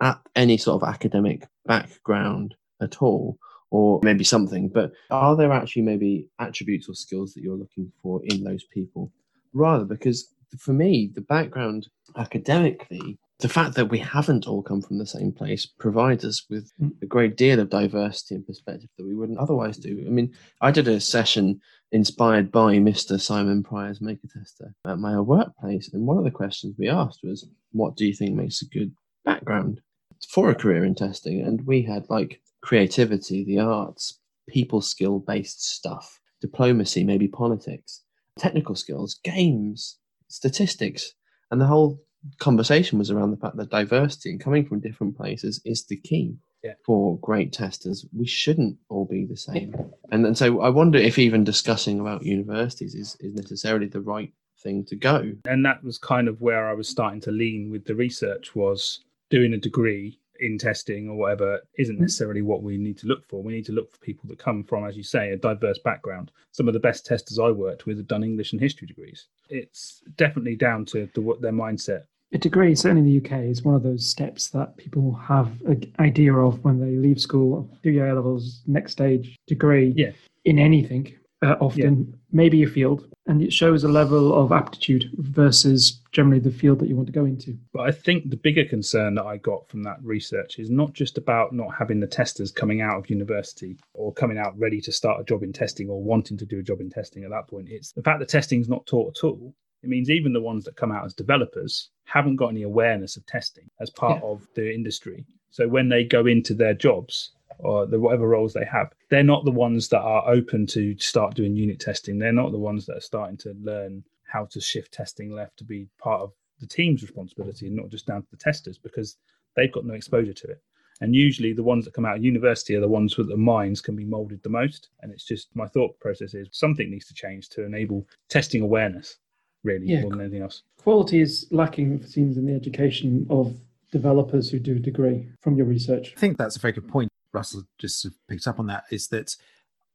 at 0.00 0.20
any 0.36 0.56
sort 0.56 0.82
of 0.82 0.88
academic 0.88 1.46
background 1.66 2.54
at 2.80 3.00
all? 3.02 3.38
Or 3.74 4.00
maybe 4.02 4.22
something, 4.22 4.68
but 4.68 4.92
are 5.10 5.34
there 5.34 5.50
actually 5.50 5.80
maybe 5.80 6.28
attributes 6.38 6.90
or 6.90 6.94
skills 6.94 7.32
that 7.32 7.42
you're 7.42 7.56
looking 7.56 7.90
for 8.02 8.20
in 8.24 8.44
those 8.44 8.64
people? 8.64 9.10
Rather, 9.54 9.86
because 9.86 10.28
for 10.58 10.74
me, 10.74 11.10
the 11.14 11.22
background 11.22 11.88
academically 12.18 13.18
the 13.42 13.48
fact 13.48 13.74
that 13.74 13.90
we 13.90 13.98
haven't 13.98 14.46
all 14.46 14.62
come 14.62 14.80
from 14.80 14.98
the 14.98 15.06
same 15.06 15.32
place 15.32 15.66
provides 15.66 16.24
us 16.24 16.44
with 16.48 16.70
mm. 16.80 16.92
a 17.02 17.06
great 17.06 17.36
deal 17.36 17.58
of 17.58 17.70
diversity 17.70 18.36
and 18.36 18.46
perspective 18.46 18.88
that 18.96 19.04
we 19.04 19.16
wouldn't 19.16 19.40
otherwise 19.40 19.76
do. 19.76 20.04
I 20.06 20.10
mean, 20.10 20.32
I 20.60 20.70
did 20.70 20.86
a 20.86 21.00
session 21.00 21.60
inspired 21.90 22.52
by 22.52 22.76
Mr. 22.76 23.20
Simon 23.20 23.64
Prior's 23.64 24.00
Maker 24.00 24.28
Tester 24.32 24.72
at 24.86 25.00
my 25.00 25.18
workplace, 25.20 25.90
and 25.92 26.06
one 26.06 26.18
of 26.18 26.24
the 26.24 26.30
questions 26.30 26.76
we 26.78 26.88
asked 26.88 27.20
was, 27.24 27.44
"What 27.72 27.96
do 27.96 28.06
you 28.06 28.14
think 28.14 28.36
makes 28.36 28.62
a 28.62 28.66
good 28.66 28.94
background 29.24 29.80
for 30.28 30.48
a 30.48 30.54
career 30.54 30.84
in 30.84 30.94
testing?" 30.94 31.42
And 31.42 31.66
we 31.66 31.82
had 31.82 32.08
like 32.08 32.40
creativity, 32.60 33.44
the 33.44 33.58
arts, 33.58 34.20
people 34.48 34.80
skill 34.80 35.18
based 35.18 35.64
stuff, 35.64 36.20
diplomacy, 36.40 37.02
maybe 37.02 37.26
politics, 37.26 38.04
technical 38.38 38.76
skills, 38.76 39.18
games, 39.24 39.98
statistics, 40.28 41.12
and 41.50 41.60
the 41.60 41.66
whole 41.66 42.00
conversation 42.38 42.98
was 42.98 43.10
around 43.10 43.30
the 43.30 43.36
fact 43.36 43.56
that 43.56 43.70
diversity 43.70 44.30
and 44.30 44.40
coming 44.40 44.66
from 44.66 44.80
different 44.80 45.16
places 45.16 45.60
is 45.64 45.84
the 45.84 45.96
key. 45.96 46.36
Yeah. 46.64 46.74
for 46.86 47.18
great 47.18 47.52
testers, 47.52 48.06
we 48.16 48.24
shouldn't 48.24 48.76
all 48.88 49.04
be 49.04 49.24
the 49.24 49.36
same. 49.36 49.74
And 50.12 50.24
and 50.24 50.38
so 50.38 50.60
I 50.60 50.68
wonder 50.68 50.96
if 50.96 51.18
even 51.18 51.42
discussing 51.42 51.98
about 51.98 52.24
universities 52.24 52.94
is, 52.94 53.16
is 53.18 53.34
necessarily 53.34 53.88
the 53.88 54.00
right 54.00 54.32
thing 54.60 54.84
to 54.84 54.94
go. 54.94 55.32
and 55.44 55.66
that 55.66 55.82
was 55.82 55.98
kind 55.98 56.28
of 56.28 56.40
where 56.40 56.68
I 56.68 56.72
was 56.72 56.88
starting 56.88 57.20
to 57.22 57.32
lean 57.32 57.68
with 57.68 57.84
the 57.84 57.96
research 57.96 58.54
was 58.54 59.00
doing 59.28 59.54
a 59.54 59.58
degree 59.58 60.20
in 60.42 60.58
testing 60.58 61.08
or 61.08 61.16
whatever 61.16 61.60
isn't 61.78 61.94
mm-hmm. 61.94 62.02
necessarily 62.02 62.42
what 62.42 62.62
we 62.62 62.76
need 62.76 62.98
to 62.98 63.06
look 63.06 63.26
for. 63.28 63.42
We 63.42 63.52
need 63.52 63.66
to 63.66 63.72
look 63.72 63.92
for 63.92 63.98
people 63.98 64.28
that 64.28 64.38
come 64.38 64.64
from, 64.64 64.84
as 64.84 64.96
you 64.96 65.02
say, 65.02 65.30
a 65.30 65.36
diverse 65.36 65.78
background. 65.78 66.32
Some 66.50 66.68
of 66.68 66.74
the 66.74 66.80
best 66.80 67.06
testers 67.06 67.38
I 67.38 67.50
worked 67.50 67.86
with 67.86 67.96
have 67.96 68.08
done 68.08 68.24
English 68.24 68.52
and 68.52 68.60
history 68.60 68.86
degrees. 68.86 69.28
It's 69.48 70.02
definitely 70.16 70.56
down 70.56 70.84
to, 70.86 71.06
to 71.08 71.20
what 71.20 71.40
their 71.40 71.52
mindset. 71.52 72.02
A 72.34 72.38
degree, 72.38 72.74
certainly 72.74 73.02
in 73.02 73.06
the 73.20 73.28
UK, 73.28 73.44
is 73.44 73.62
one 73.62 73.74
of 73.74 73.82
those 73.82 74.08
steps 74.08 74.48
that 74.50 74.76
people 74.78 75.12
have 75.14 75.60
an 75.66 75.92
idea 75.98 76.34
of 76.34 76.64
when 76.64 76.80
they 76.80 76.96
leave 76.96 77.20
school, 77.20 77.68
do 77.82 77.90
your 77.90 78.06
A 78.08 78.14
levels, 78.14 78.62
next 78.66 78.92
stage 78.92 79.36
degree 79.46 79.92
Yeah. 79.96 80.12
in 80.46 80.58
anything, 80.58 81.12
uh, 81.42 81.56
often, 81.60 82.14
maybe 82.32 82.62
a 82.62 82.66
field. 82.66 83.06
And 83.26 83.42
it 83.42 83.52
shows 83.52 83.84
a 83.84 83.88
level 83.88 84.34
of 84.34 84.50
aptitude 84.50 85.10
versus 85.18 86.00
generally 86.10 86.40
the 86.40 86.50
field 86.50 86.78
that 86.80 86.88
you 86.88 86.96
want 86.96 87.06
to 87.06 87.12
go 87.12 87.24
into. 87.26 87.56
But 87.72 87.82
I 87.82 87.92
think 87.92 88.30
the 88.30 88.36
bigger 88.36 88.64
concern 88.64 89.14
that 89.16 89.26
I 89.26 89.36
got 89.36 89.68
from 89.68 89.82
that 89.84 90.02
research 90.02 90.58
is 90.58 90.70
not 90.70 90.92
just 90.94 91.18
about 91.18 91.52
not 91.54 91.74
having 91.74 92.00
the 92.00 92.06
testers 92.06 92.50
coming 92.50 92.80
out 92.80 92.96
of 92.96 93.10
university 93.10 93.76
or 93.94 94.12
coming 94.12 94.38
out 94.38 94.58
ready 94.58 94.80
to 94.80 94.90
start 94.90 95.20
a 95.20 95.24
job 95.24 95.42
in 95.42 95.52
testing 95.52 95.88
or 95.88 96.02
wanting 96.02 96.36
to 96.38 96.46
do 96.46 96.58
a 96.58 96.62
job 96.62 96.80
in 96.80 96.90
testing 96.90 97.22
at 97.24 97.30
that 97.30 97.46
point. 97.46 97.68
It's 97.70 97.92
the 97.92 98.02
fact 98.02 98.18
that 98.20 98.28
testing 98.28 98.60
is 98.60 98.68
not 98.68 98.86
taught 98.86 99.16
at 99.18 99.24
all. 99.24 99.54
It 99.82 99.88
means 99.88 100.10
even 100.10 100.32
the 100.32 100.40
ones 100.40 100.64
that 100.64 100.76
come 100.76 100.92
out 100.92 101.04
as 101.04 101.14
developers 101.14 101.90
haven't 102.04 102.36
got 102.36 102.48
any 102.48 102.62
awareness 102.62 103.16
of 103.16 103.26
testing 103.26 103.68
as 103.80 103.90
part 103.90 104.20
Yeah. 104.22 104.28
of 104.28 104.46
the 104.54 104.72
industry. 104.72 105.24
So 105.50 105.68
when 105.68 105.88
they 105.88 106.04
go 106.04 106.26
into 106.26 106.54
their 106.54 106.74
jobs 106.74 107.32
or 107.58 107.86
the 107.86 108.00
whatever 108.00 108.28
roles 108.28 108.52
they 108.54 108.64
have, 108.64 108.92
they're 109.10 109.22
not 109.22 109.44
the 109.44 109.50
ones 109.50 109.88
that 109.88 110.00
are 110.00 110.28
open 110.28 110.66
to 110.68 110.96
start 110.98 111.34
doing 111.34 111.54
unit 111.56 111.80
testing. 111.80 112.18
They're 112.18 112.32
not 112.32 112.52
the 112.52 112.58
ones 112.58 112.86
that 112.86 112.96
are 112.96 113.00
starting 113.00 113.36
to 113.38 113.54
learn 113.60 114.04
how 114.24 114.46
to 114.46 114.60
shift 114.60 114.92
testing 114.92 115.30
left 115.30 115.58
to 115.58 115.64
be 115.64 115.88
part 115.98 116.22
of 116.22 116.32
the 116.60 116.66
team's 116.66 117.02
responsibility 117.02 117.66
and 117.66 117.76
not 117.76 117.88
just 117.88 118.06
down 118.06 118.22
to 118.22 118.30
the 118.30 118.36
testers 118.36 118.78
because 118.78 119.16
they've 119.56 119.72
got 119.72 119.84
no 119.84 119.94
exposure 119.94 120.32
to 120.32 120.46
it. 120.48 120.62
And 121.00 121.14
usually 121.14 121.52
the 121.52 121.62
ones 121.64 121.84
that 121.84 121.94
come 121.94 122.04
out 122.06 122.16
of 122.16 122.24
university 122.24 122.76
are 122.76 122.80
the 122.80 122.88
ones 122.88 123.18
with 123.18 123.28
the 123.28 123.36
minds 123.36 123.80
can 123.80 123.96
be 123.96 124.04
molded 124.04 124.42
the 124.42 124.48
most. 124.48 124.90
And 125.00 125.12
it's 125.12 125.24
just 125.24 125.54
my 125.56 125.66
thought 125.66 125.98
process 125.98 126.32
is 126.34 126.48
something 126.52 126.88
needs 126.88 127.06
to 127.06 127.14
change 127.14 127.48
to 127.50 127.64
enable 127.64 128.06
testing 128.28 128.62
awareness, 128.62 129.18
really, 129.64 129.86
Yeah. 129.86 130.02
more 130.02 130.10
than 130.10 130.20
anything 130.20 130.42
else. 130.42 130.62
Quality 130.78 131.20
is 131.20 131.46
lacking, 131.50 131.94
it 131.94 132.08
seems, 132.08 132.36
in 132.36 132.46
the 132.46 132.54
education 132.54 133.26
of 133.30 133.56
developers 133.90 134.50
who 134.50 134.58
do 134.58 134.76
a 134.76 134.78
degree 134.80 135.28
from 135.40 135.56
your 135.56 135.66
research. 135.66 136.12
I 136.16 136.20
think 136.20 136.38
that's 136.38 136.56
a 136.56 136.60
very 136.60 136.72
good 136.72 136.88
point. 136.88 137.10
Russell 137.32 137.62
just 137.78 138.06
picked 138.28 138.46
up 138.46 138.58
on 138.58 138.66
that. 138.66 138.84
Is 138.90 139.08
that 139.08 139.36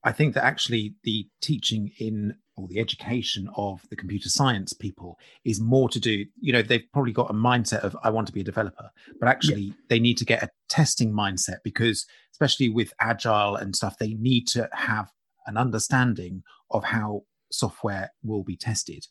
I 0.04 0.12
think 0.12 0.34
that 0.36 0.44
actually 0.44 0.96
the 1.04 1.28
teaching 1.42 1.92
in 2.00 2.36
or 2.56 2.68
the 2.68 2.80
education 2.80 3.50
of 3.56 3.82
the 3.90 3.96
computer 3.96 4.30
science 4.30 4.74
people 4.74 5.20
is 5.44 5.60
more 5.60 5.90
to 5.90 6.00
do. 6.00 6.26
You 6.40 6.54
know, 6.54 6.62
they've 6.62 6.86
probably 6.94 7.12
got 7.12 7.30
a 7.30 7.34
mindset 7.34 7.82
of 7.82 7.96
I 8.04 8.10
want 8.10 8.26
to 8.28 8.34
be 8.34 8.42
a 8.42 8.44
developer, 8.44 8.90
but 9.20 9.30
actually 9.30 9.74
they 9.90 10.00
need 10.00 10.18
to 10.18 10.26
get 10.26 10.42
a 10.42 10.50
testing 10.70 11.12
mindset 11.12 11.58
because, 11.64 12.06
especially 12.32 12.70
with 12.70 12.94
agile 13.00 13.56
and 13.56 13.76
stuff, 13.76 13.98
they 13.98 14.14
need 14.14 14.48
to 14.50 14.70
have 14.74 15.12
an 15.46 15.58
understanding 15.58 16.44
of 16.72 16.84
how 16.86 17.24
software 17.52 18.12
will 18.24 18.44
be 18.44 18.56
tested. 18.56 19.06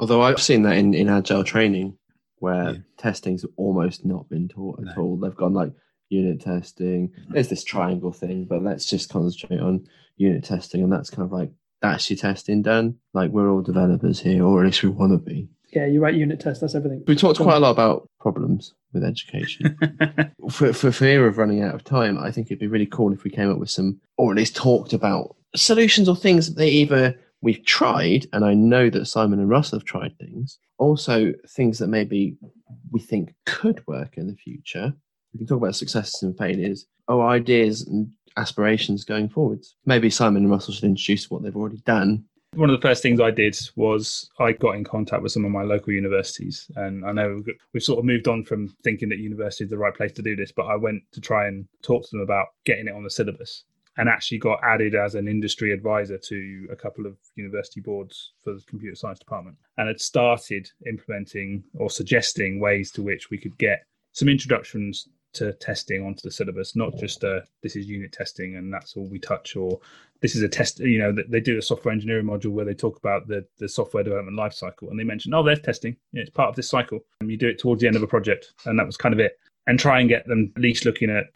Although 0.00 0.22
I've 0.22 0.40
seen 0.40 0.62
that 0.62 0.76
in, 0.76 0.94
in 0.94 1.08
agile 1.08 1.42
training 1.42 1.98
where 2.38 2.70
Yeah. 2.70 2.78
testing's 2.98 3.44
almost 3.56 4.04
not 4.04 4.28
been 4.28 4.46
taught 4.48 4.78
at 4.78 4.96
No. 4.96 5.02
all. 5.02 5.16
They've 5.16 5.34
gone 5.34 5.54
like 5.54 5.72
unit 6.08 6.40
testing. 6.40 7.08
Mm-hmm. 7.08 7.32
There's 7.34 7.48
this 7.48 7.64
triangle 7.64 8.12
thing, 8.12 8.44
but 8.44 8.62
let's 8.62 8.86
just 8.86 9.08
concentrate 9.10 9.58
on 9.58 9.86
unit 10.16 10.44
testing. 10.44 10.84
And 10.84 10.92
that's 10.92 11.10
kind 11.10 11.24
of 11.26 11.32
like, 11.32 11.50
that's 11.82 12.08
your 12.10 12.16
testing 12.16 12.62
done. 12.62 12.94
Like 13.12 13.32
we're 13.32 13.50
all 13.50 13.60
developers 13.60 14.20
here, 14.20 14.44
or 14.44 14.60
at 14.60 14.66
least 14.66 14.84
we 14.84 14.88
want 14.90 15.12
to 15.12 15.18
be. 15.18 15.48
Yeah, 15.74 15.86
you 15.86 16.00
write 16.00 16.14
unit 16.14 16.38
tests, 16.38 16.60
that's 16.60 16.76
everything. 16.76 17.02
We 17.08 17.16
talked 17.16 17.40
quite 17.40 17.56
a 17.56 17.60
lot 17.60 17.72
about 17.72 18.08
problems 18.20 18.74
with 18.92 19.02
education. 19.04 19.76
for, 20.50 20.72
for 20.72 20.92
fear 20.92 21.26
of 21.26 21.38
running 21.38 21.62
out 21.62 21.74
of 21.74 21.82
time, 21.82 22.18
I 22.18 22.30
think 22.30 22.46
it'd 22.46 22.60
be 22.60 22.68
really 22.68 22.86
cool 22.86 23.12
if 23.12 23.24
we 23.24 23.30
came 23.30 23.50
up 23.50 23.58
with 23.58 23.70
some, 23.70 24.00
or 24.16 24.30
at 24.30 24.36
least 24.38 24.54
talked 24.56 24.92
about 24.92 25.34
solutions 25.56 26.08
or 26.08 26.14
things 26.16 26.48
that 26.48 26.56
they 26.56 26.68
either 26.70 27.18
we've 27.40 27.64
tried, 27.64 28.26
and 28.32 28.44
I 28.44 28.54
know 28.54 28.90
that 28.90 29.06
Simon 29.06 29.38
and 29.40 29.48
Russ 29.48 29.70
have 29.70 29.84
tried 29.84 30.16
things. 30.18 30.58
Also, 30.78 31.32
things 31.48 31.78
that 31.78 31.88
maybe 31.88 32.36
we 32.90 33.00
think 33.00 33.34
could 33.46 33.86
work 33.86 34.16
in 34.16 34.26
the 34.26 34.36
future. 34.36 34.92
We 35.32 35.38
can 35.38 35.46
talk 35.46 35.58
about 35.58 35.76
successes 35.76 36.22
and 36.22 36.36
failures, 36.36 36.86
or 37.06 37.26
ideas 37.26 37.86
and 37.86 38.10
aspirations 38.36 39.04
going 39.04 39.28
forwards. 39.28 39.76
Maybe 39.84 40.10
Simon 40.10 40.44
and 40.44 40.50
Russell 40.50 40.74
should 40.74 40.84
introduce 40.84 41.30
what 41.30 41.42
they've 41.42 41.56
already 41.56 41.82
done. 41.84 42.24
One 42.54 42.70
of 42.70 42.80
the 42.80 42.86
first 42.86 43.02
things 43.02 43.20
I 43.20 43.30
did 43.30 43.58
was 43.76 44.30
I 44.38 44.52
got 44.52 44.76
in 44.76 44.82
contact 44.82 45.22
with 45.22 45.32
some 45.32 45.44
of 45.44 45.50
my 45.50 45.62
local 45.62 45.92
universities. 45.92 46.70
And 46.76 47.04
I 47.04 47.12
know 47.12 47.42
we've- 47.44 47.80
sort 47.80 47.98
of 47.98 48.06
moved 48.06 48.26
on 48.26 48.42
from 48.42 48.74
thinking 48.82 49.10
that 49.10 49.18
university 49.18 49.64
is 49.64 49.70
the 49.70 49.76
right 49.76 49.94
place 49.94 50.12
to 50.12 50.22
do 50.22 50.34
this, 50.34 50.50
but 50.50 50.64
I 50.64 50.74
went 50.76 51.02
to 51.12 51.20
try 51.20 51.46
and 51.46 51.68
talk 51.82 52.04
to 52.04 52.08
them 52.12 52.20
about 52.22 52.46
getting 52.64 52.88
it 52.88 52.94
on 52.94 53.04
the 53.04 53.10
syllabus 53.10 53.64
and 53.98 54.08
actually 54.08 54.38
got 54.38 54.60
added 54.62 54.94
as 54.94 55.14
an 55.14 55.28
industry 55.28 55.72
advisor 55.72 56.16
to 56.16 56.68
a 56.70 56.76
couple 56.76 57.04
of 57.04 57.16
university 57.34 57.80
boards 57.80 58.32
for 58.42 58.54
the 58.54 58.62
computer 58.66 58.94
science 58.94 59.18
department 59.18 59.56
and 59.76 59.88
had 59.88 60.00
started 60.00 60.70
implementing 60.86 61.62
or 61.74 61.90
suggesting 61.90 62.60
ways 62.60 62.90
to 62.92 63.02
which 63.02 63.28
we 63.28 63.36
could 63.36 63.58
get 63.58 63.84
some 64.12 64.28
introductions 64.28 65.08
to 65.34 65.52
testing 65.54 66.04
onto 66.04 66.22
the 66.22 66.30
syllabus, 66.30 66.74
not 66.74 66.96
just 66.96 67.22
uh, 67.22 67.40
this 67.62 67.76
is 67.76 67.86
unit 67.86 68.12
testing 68.12 68.56
and 68.56 68.72
that's 68.72 68.96
all 68.96 69.06
we 69.08 69.18
touch, 69.18 69.56
or 69.56 69.78
this 70.20 70.34
is 70.34 70.42
a 70.42 70.48
test. 70.48 70.80
You 70.80 70.98
know, 70.98 71.14
they 71.28 71.40
do 71.40 71.58
a 71.58 71.62
software 71.62 71.92
engineering 71.92 72.26
module 72.26 72.50
where 72.50 72.64
they 72.64 72.74
talk 72.74 72.96
about 72.96 73.28
the 73.28 73.44
the 73.58 73.68
software 73.68 74.02
development 74.02 74.36
life 74.36 74.54
cycle, 74.54 74.88
and 74.88 74.98
they 74.98 75.04
mention, 75.04 75.34
oh, 75.34 75.42
there's 75.42 75.60
testing. 75.60 75.96
Yeah, 76.12 76.22
it's 76.22 76.30
part 76.30 76.48
of 76.48 76.56
this 76.56 76.68
cycle, 76.68 77.00
and 77.20 77.30
you 77.30 77.36
do 77.36 77.48
it 77.48 77.58
towards 77.58 77.82
the 77.82 77.86
end 77.86 77.96
of 77.96 78.02
a 78.02 78.06
project, 78.06 78.52
and 78.64 78.78
that 78.78 78.86
was 78.86 78.96
kind 78.96 79.12
of 79.12 79.20
it. 79.20 79.38
And 79.66 79.78
try 79.78 80.00
and 80.00 80.08
get 80.08 80.26
them 80.26 80.50
at 80.56 80.62
least 80.62 80.86
looking 80.86 81.10
at 81.10 81.26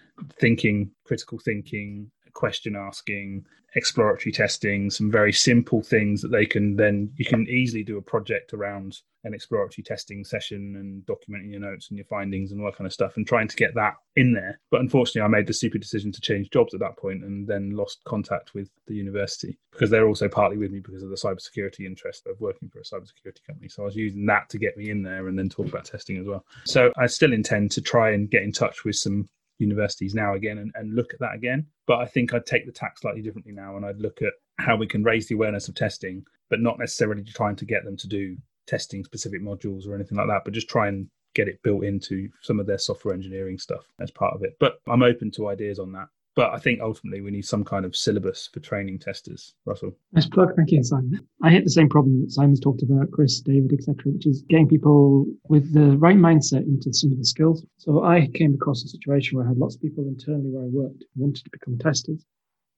thinking, 0.41 0.91
critical 1.05 1.39
thinking, 1.39 2.11
question 2.35 2.77
asking, 2.77 3.45
exploratory 3.75 4.33
testing, 4.33 4.91
some 4.91 5.11
very 5.11 5.33
simple 5.33 5.83
things 5.83 6.21
that 6.21 6.29
they 6.29 6.45
can 6.45 6.77
then 6.77 7.11
you 7.17 7.25
can 7.25 7.47
easily 7.49 7.83
do 7.83 7.97
a 7.99 8.03
project 8.03 8.53
around 8.53 8.99
an 9.25 9.33
exploratory 9.33 9.85
testing 9.85 10.25
session 10.25 10.75
and 10.77 11.03
documenting 11.07 11.51
your 11.51 11.61
notes 11.61 11.89
and 11.89 11.97
your 11.97 12.05
findings 12.07 12.51
and 12.51 12.61
all 12.61 12.67
that 12.67 12.77
kind 12.77 12.87
of 12.87 12.93
stuff 12.93 13.17
and 13.17 13.27
trying 13.27 13.47
to 13.47 13.57
get 13.57 13.73
that 13.75 13.95
in 14.17 14.33
there. 14.33 14.61
But 14.71 14.81
unfortunately 14.81 15.23
I 15.23 15.29
made 15.29 15.47
the 15.47 15.55
stupid 15.55 15.81
decision 15.81 16.11
to 16.13 16.21
change 16.21 16.51
jobs 16.51 16.75
at 16.75 16.81
that 16.81 16.99
point 16.99 17.23
and 17.23 17.47
then 17.47 17.71
lost 17.71 18.03
contact 18.05 18.53
with 18.53 18.69
the 18.89 18.95
university 18.95 19.59
because 19.71 19.91
they're 19.91 20.09
also 20.09 20.29
partly 20.29 20.59
with 20.59 20.73
me 20.73 20.81
because 20.81 21.03
of 21.03 21.11
the 21.11 21.17
cybersecurity 21.17 21.87
interest 21.87 22.27
of 22.27 22.41
working 22.41 22.69
for 22.69 22.81
a 22.81 22.83
cybersecurity 22.83 23.45
company. 23.47 23.69
So 23.69 23.83
I 23.83 23.87
was 23.87 23.97
using 23.97 24.27
that 24.27 24.51
to 24.51 24.59
get 24.59 24.77
me 24.77 24.91
in 24.91 25.03
there 25.03 25.29
and 25.29 25.39
then 25.39 25.49
talk 25.49 25.67
about 25.67 25.85
testing 25.85 26.19
as 26.19 26.27
well. 26.27 26.45
So 26.67 26.93
I 26.99 27.07
still 27.07 27.33
intend 27.33 27.71
to 27.73 27.81
try 27.81 28.11
and 28.11 28.31
get 28.31 28.43
in 28.43 28.53
touch 28.53 28.85
with 28.85 28.97
some 28.97 29.29
universities 29.59 30.15
now 30.15 30.35
again 30.35 30.59
and, 30.59 30.73
and 30.75 30.95
look 30.95 31.13
at 31.13 31.21
that 31.21 31.35
again. 31.35 31.67
But 31.87 31.99
I 31.99 32.07
think 32.07 32.33
I'd 32.33 32.47
take 32.47 32.67
the 32.67 32.73
tack 32.73 32.99
slightly 32.99 33.23
differently 33.23 33.53
now 33.53 33.77
and 33.77 33.85
I'd 33.85 34.01
look 34.01 34.23
at 34.23 34.33
how 34.59 34.77
we 34.77 34.87
can 34.87 35.03
raise 35.03 35.29
the 35.29 35.35
awareness 35.35 35.69
of 35.69 35.75
testing, 35.75 36.25
but 36.51 36.61
not 36.61 36.79
necessarily 36.79 37.25
trying 37.25 37.57
to 37.57 37.65
get 37.65 37.85
them 37.85 37.97
to 37.99 38.09
do 38.09 38.37
testing 38.67 39.05
specific 39.05 39.43
modules 39.43 39.87
or 39.87 39.95
anything 39.95 40.19
like 40.19 40.29
that, 40.29 40.43
but 40.45 40.55
just 40.55 40.69
try 40.69 40.89
and 40.89 41.09
get 41.35 41.49
it 41.49 41.63
built 41.63 41.85
into 41.85 42.29
some 42.43 42.61
of 42.61 42.67
their 42.67 42.79
software 42.79 43.15
engineering 43.15 43.59
stuff 43.59 43.87
as 44.01 44.11
part 44.11 44.35
of 44.35 44.43
it. 44.43 44.57
But 44.61 44.81
I'm 44.87 45.03
open 45.03 45.31
to 45.33 45.49
ideas 45.49 45.79
on 45.79 45.93
that. 45.93 46.09
But 46.35 46.55
I 46.55 46.59
think 46.59 46.81
ultimately 46.81 47.21
we 47.21 47.31
need 47.31 47.45
some 47.45 47.63
kind 47.63 47.85
of 47.85 47.95
syllabus 47.95 48.49
for 48.53 48.61
training 48.61 48.99
testers. 49.01 49.55
Russell. 49.67 49.93
Nice 50.13 50.27
plug. 50.27 50.55
Thank 50.57 50.71
you, 50.71 50.83
Simon. 50.83 51.21
I 51.43 51.51
hit 51.51 51.65
the 51.65 51.71
same 51.71 51.91
problem 51.91 52.23
that 52.23 52.33
Simon's 52.33 52.61
talked 52.61 52.83
about, 52.83 53.11
Chris, 53.11 53.41
David, 53.41 53.73
etc., 53.73 53.97
which 54.13 54.27
is 54.27 54.43
getting 54.49 54.67
people 54.67 55.27
with 55.49 55.75
the 55.75 55.97
right 55.99 56.17
mindset 56.17 56.63
into 56.63 56.93
some 56.93 57.13
of 57.13 57.19
the 57.19 57.27
skills. 57.27 57.65
So 57.77 58.03
I 58.03 58.29
came 58.35 58.55
across 58.55 58.83
a 58.83 58.89
situation 58.89 59.37
where 59.37 59.45
I 59.45 59.51
had 59.51 59.59
lots 59.59 59.75
of 59.75 59.83
people 59.83 60.05
internally 60.05 60.51
where 60.51 60.65
I 60.65 60.69
worked 60.69 61.05
who 61.15 61.23
wanted 61.23 61.45
to 61.45 61.51
become 61.51 61.79
testers, 61.79 62.25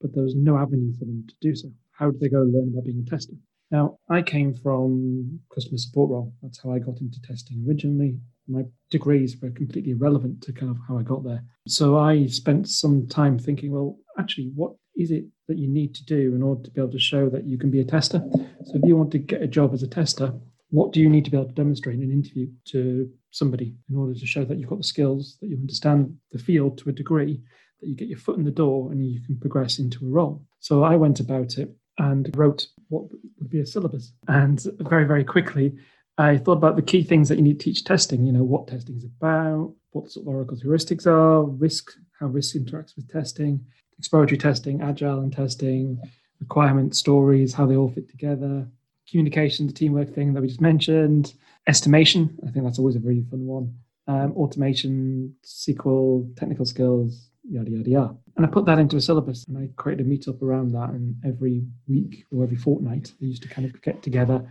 but 0.00 0.12
there 0.14 0.24
was 0.24 0.34
no 0.34 0.58
avenue 0.58 0.92
for 0.98 1.04
them 1.04 1.24
to 1.28 1.34
do 1.40 1.54
so. 1.54 1.70
How 1.92 2.10
did 2.10 2.20
they 2.20 2.28
go 2.28 2.38
learn 2.38 2.70
about 2.72 2.84
being 2.84 3.04
a 3.06 3.08
tester? 3.08 3.34
Now, 3.70 3.98
I 4.08 4.22
came 4.22 4.52
from 4.54 5.40
customer 5.54 5.78
support 5.78 6.10
role. 6.10 6.32
That's 6.42 6.60
how 6.62 6.72
I 6.72 6.80
got 6.80 7.00
into 7.00 7.20
testing 7.22 7.64
originally. 7.66 8.18
My 8.48 8.62
degrees 8.90 9.36
were 9.40 9.50
completely 9.50 9.92
irrelevant 9.92 10.42
to 10.42 10.52
kind 10.52 10.70
of 10.70 10.78
how 10.86 10.98
I 10.98 11.02
got 11.02 11.24
there. 11.24 11.42
So 11.66 11.98
I 11.98 12.26
spent 12.26 12.68
some 12.68 13.06
time 13.06 13.38
thinking, 13.38 13.72
well, 13.72 13.98
actually, 14.18 14.52
what 14.54 14.72
is 14.96 15.10
it 15.10 15.24
that 15.48 15.58
you 15.58 15.68
need 15.68 15.94
to 15.94 16.04
do 16.04 16.34
in 16.34 16.42
order 16.42 16.62
to 16.62 16.70
be 16.70 16.80
able 16.80 16.92
to 16.92 16.98
show 16.98 17.28
that 17.30 17.46
you 17.46 17.58
can 17.58 17.70
be 17.70 17.80
a 17.80 17.84
tester? 17.84 18.22
So 18.64 18.76
if 18.76 18.82
you 18.84 18.96
want 18.96 19.10
to 19.12 19.18
get 19.18 19.42
a 19.42 19.46
job 19.46 19.74
as 19.74 19.82
a 19.82 19.88
tester, 19.88 20.32
what 20.70 20.92
do 20.92 21.00
you 21.00 21.08
need 21.08 21.24
to 21.24 21.30
be 21.30 21.36
able 21.36 21.48
to 21.48 21.54
demonstrate 21.54 21.96
in 21.96 22.02
an 22.02 22.12
interview 22.12 22.48
to 22.66 23.10
somebody 23.30 23.76
in 23.90 23.96
order 23.96 24.14
to 24.14 24.26
show 24.26 24.44
that 24.44 24.58
you've 24.58 24.68
got 24.68 24.78
the 24.78 24.84
skills, 24.84 25.36
that 25.40 25.48
you 25.48 25.56
understand 25.56 26.16
the 26.32 26.38
field 26.38 26.78
to 26.78 26.90
a 26.90 26.92
degree, 26.92 27.40
that 27.80 27.88
you 27.88 27.94
get 27.94 28.08
your 28.08 28.18
foot 28.18 28.38
in 28.38 28.44
the 28.44 28.50
door 28.50 28.90
and 28.90 29.06
you 29.06 29.20
can 29.24 29.38
progress 29.38 29.78
into 29.78 30.04
a 30.04 30.08
role? 30.08 30.44
So 30.60 30.82
I 30.82 30.96
went 30.96 31.20
about 31.20 31.58
it 31.58 31.74
and 31.98 32.30
wrote 32.36 32.66
what 32.88 33.04
would 33.38 33.50
be 33.50 33.60
a 33.60 33.66
syllabus. 33.66 34.12
And 34.28 34.60
very, 34.80 35.04
very 35.04 35.24
quickly, 35.24 35.74
I 36.16 36.36
thought 36.38 36.58
about 36.58 36.76
the 36.76 36.82
key 36.82 37.02
things 37.02 37.28
that 37.28 37.36
you 37.36 37.42
need 37.42 37.58
to 37.58 37.64
teach 37.64 37.84
testing, 37.84 38.24
you 38.24 38.32
know, 38.32 38.44
what 38.44 38.68
testing 38.68 38.96
is 38.96 39.04
about, 39.04 39.74
what 39.90 40.10
sort 40.10 40.26
of 40.26 40.34
Oracle's 40.34 40.62
heuristics 40.62 41.06
are, 41.06 41.42
risk, 41.42 41.90
how 42.20 42.26
risk 42.26 42.54
interacts 42.54 42.94
with 42.94 43.10
testing, 43.10 43.64
exploratory 43.98 44.38
testing, 44.38 44.80
agile 44.80 45.20
and 45.20 45.32
testing, 45.32 46.00
requirement 46.40 46.94
stories, 46.94 47.52
how 47.52 47.66
they 47.66 47.76
all 47.76 47.90
fit 47.90 48.08
together, 48.08 48.66
communication, 49.10 49.66
the 49.66 49.72
teamwork 49.72 50.14
thing 50.14 50.32
that 50.34 50.40
we 50.40 50.48
just 50.48 50.60
mentioned, 50.60 51.34
estimation. 51.66 52.38
I 52.46 52.50
think 52.50 52.64
that's 52.64 52.78
always 52.78 52.96
a 52.96 53.00
really 53.00 53.24
fun 53.30 53.46
one. 53.46 53.74
Um, 54.06 54.32
automation, 54.36 55.34
SQL, 55.44 56.36
technical 56.36 56.66
skills, 56.66 57.30
yada 57.48 57.70
yada 57.70 57.90
yada. 57.90 58.16
And 58.36 58.44
I 58.44 58.48
put 58.48 58.66
that 58.66 58.78
into 58.78 58.96
a 58.96 59.00
syllabus, 59.00 59.46
and 59.46 59.56
I 59.56 59.70
created 59.76 60.06
a 60.06 60.08
meetup 60.08 60.42
around 60.42 60.72
that. 60.72 60.90
And 60.90 61.16
every 61.24 61.64
week 61.88 62.24
or 62.30 62.42
every 62.42 62.56
fortnight, 62.56 63.12
I 63.20 63.24
used 63.24 63.42
to 63.42 63.48
kind 63.48 63.66
of 63.66 63.80
get 63.82 64.02
together 64.02 64.46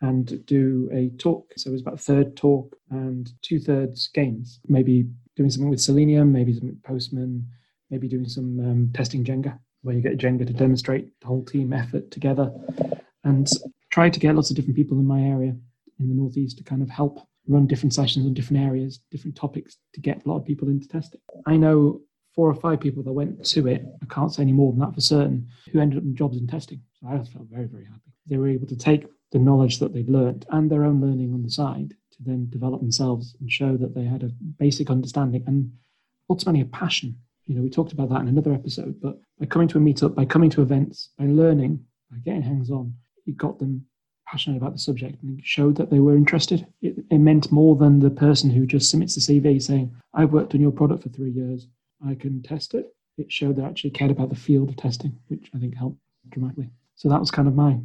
and 0.00 0.44
do 0.46 0.88
a 0.92 1.08
talk. 1.16 1.52
So 1.56 1.70
it 1.70 1.72
was 1.72 1.82
about 1.82 1.94
a 1.94 1.98
third 1.98 2.36
talk 2.36 2.76
and 2.90 3.30
two 3.42 3.58
thirds 3.58 4.08
games. 4.08 4.60
Maybe 4.68 5.06
doing 5.36 5.50
something 5.50 5.70
with 5.70 5.80
Selenium, 5.80 6.32
maybe 6.32 6.52
something 6.52 6.78
Postman, 6.84 7.46
maybe 7.90 8.08
doing 8.08 8.28
some 8.28 8.58
um, 8.60 8.90
testing 8.94 9.24
Jenga, 9.24 9.58
where 9.82 9.94
you 9.94 10.02
get 10.02 10.18
Jenga 10.18 10.46
to 10.46 10.52
demonstrate 10.52 11.18
the 11.20 11.26
whole 11.26 11.44
team 11.44 11.72
effort 11.72 12.10
together, 12.10 12.52
and 13.24 13.48
try 13.90 14.10
to 14.10 14.20
get 14.20 14.34
lots 14.34 14.50
of 14.50 14.56
different 14.56 14.76
people 14.76 14.98
in 14.98 15.06
my 15.06 15.20
area 15.20 15.54
in 15.98 16.08
the 16.08 16.14
northeast 16.14 16.58
to 16.58 16.64
kind 16.64 16.82
of 16.82 16.90
help 16.90 17.20
run 17.48 17.66
different 17.66 17.94
sessions 17.94 18.26
on 18.26 18.34
different 18.34 18.62
areas, 18.62 19.00
different 19.10 19.36
topics 19.36 19.76
to 19.94 20.00
get 20.00 20.24
a 20.24 20.28
lot 20.28 20.36
of 20.36 20.44
people 20.44 20.68
into 20.68 20.88
testing. 20.88 21.20
I 21.46 21.56
know 21.56 22.00
four 22.34 22.50
or 22.50 22.54
five 22.54 22.80
people 22.80 23.02
that 23.02 23.12
went 23.12 23.44
to 23.46 23.66
it. 23.68 23.84
I 24.02 24.06
can't 24.14 24.32
say 24.32 24.42
any 24.42 24.52
more 24.52 24.72
than 24.72 24.80
that 24.80 24.94
for 24.94 25.00
certain. 25.00 25.48
Who 25.72 25.80
ended 25.80 25.98
up 25.98 26.04
in 26.04 26.14
jobs 26.14 26.36
in 26.36 26.46
testing. 26.46 26.82
So 27.00 27.08
I 27.08 27.16
felt 27.24 27.46
very 27.50 27.66
very 27.66 27.84
happy. 27.84 28.12
They 28.26 28.36
were 28.36 28.48
able 28.48 28.66
to 28.66 28.76
take 28.76 29.06
the 29.32 29.38
knowledge 29.38 29.78
that 29.78 29.92
they'd 29.92 30.08
learned 30.08 30.46
and 30.50 30.70
their 30.70 30.84
own 30.84 31.00
learning 31.00 31.32
on 31.32 31.42
the 31.42 31.50
side 31.50 31.94
to 32.12 32.22
then 32.24 32.48
develop 32.50 32.80
themselves 32.80 33.36
and 33.40 33.50
show 33.50 33.76
that 33.76 33.94
they 33.94 34.04
had 34.04 34.22
a 34.22 34.30
basic 34.58 34.90
understanding 34.90 35.44
and 35.46 35.72
ultimately 36.30 36.60
a 36.60 36.66
passion. 36.66 37.16
You 37.46 37.54
know, 37.54 37.62
we 37.62 37.70
talked 37.70 37.92
about 37.92 38.08
that 38.10 38.22
in 38.22 38.28
another 38.28 38.52
episode, 38.52 39.00
but 39.00 39.18
by 39.38 39.46
coming 39.46 39.68
to 39.68 39.78
a 39.78 39.80
meetup, 39.80 40.14
by 40.14 40.24
coming 40.24 40.50
to 40.50 40.62
events, 40.62 41.10
by 41.18 41.26
learning, 41.26 41.84
by 42.10 42.18
getting 42.18 42.42
hands 42.42 42.70
on, 42.70 42.94
it 43.26 43.36
got 43.36 43.58
them 43.58 43.86
passionate 44.26 44.56
about 44.56 44.72
the 44.72 44.78
subject 44.78 45.22
and 45.22 45.40
showed 45.44 45.76
that 45.76 45.90
they 45.90 46.00
were 46.00 46.16
interested. 46.16 46.66
It, 46.82 46.96
it 47.10 47.18
meant 47.18 47.52
more 47.52 47.76
than 47.76 48.00
the 48.00 48.10
person 48.10 48.50
who 48.50 48.66
just 48.66 48.90
submits 48.90 49.14
the 49.14 49.20
CV 49.20 49.62
saying, 49.62 49.94
I've 50.14 50.32
worked 50.32 50.54
on 50.54 50.60
your 50.60 50.72
product 50.72 51.04
for 51.04 51.08
three 51.10 51.30
years, 51.30 51.68
I 52.06 52.14
can 52.14 52.42
test 52.42 52.74
it. 52.74 52.92
It 53.18 53.30
showed 53.30 53.56
they 53.56 53.62
actually 53.62 53.90
cared 53.90 54.10
about 54.10 54.28
the 54.28 54.36
field 54.36 54.68
of 54.68 54.76
testing, 54.76 55.16
which 55.28 55.50
I 55.54 55.58
think 55.58 55.76
helped 55.76 55.98
dramatically. 56.28 56.70
So 56.96 57.08
that 57.08 57.20
was 57.20 57.30
kind 57.30 57.48
of 57.48 57.54
my 57.54 57.78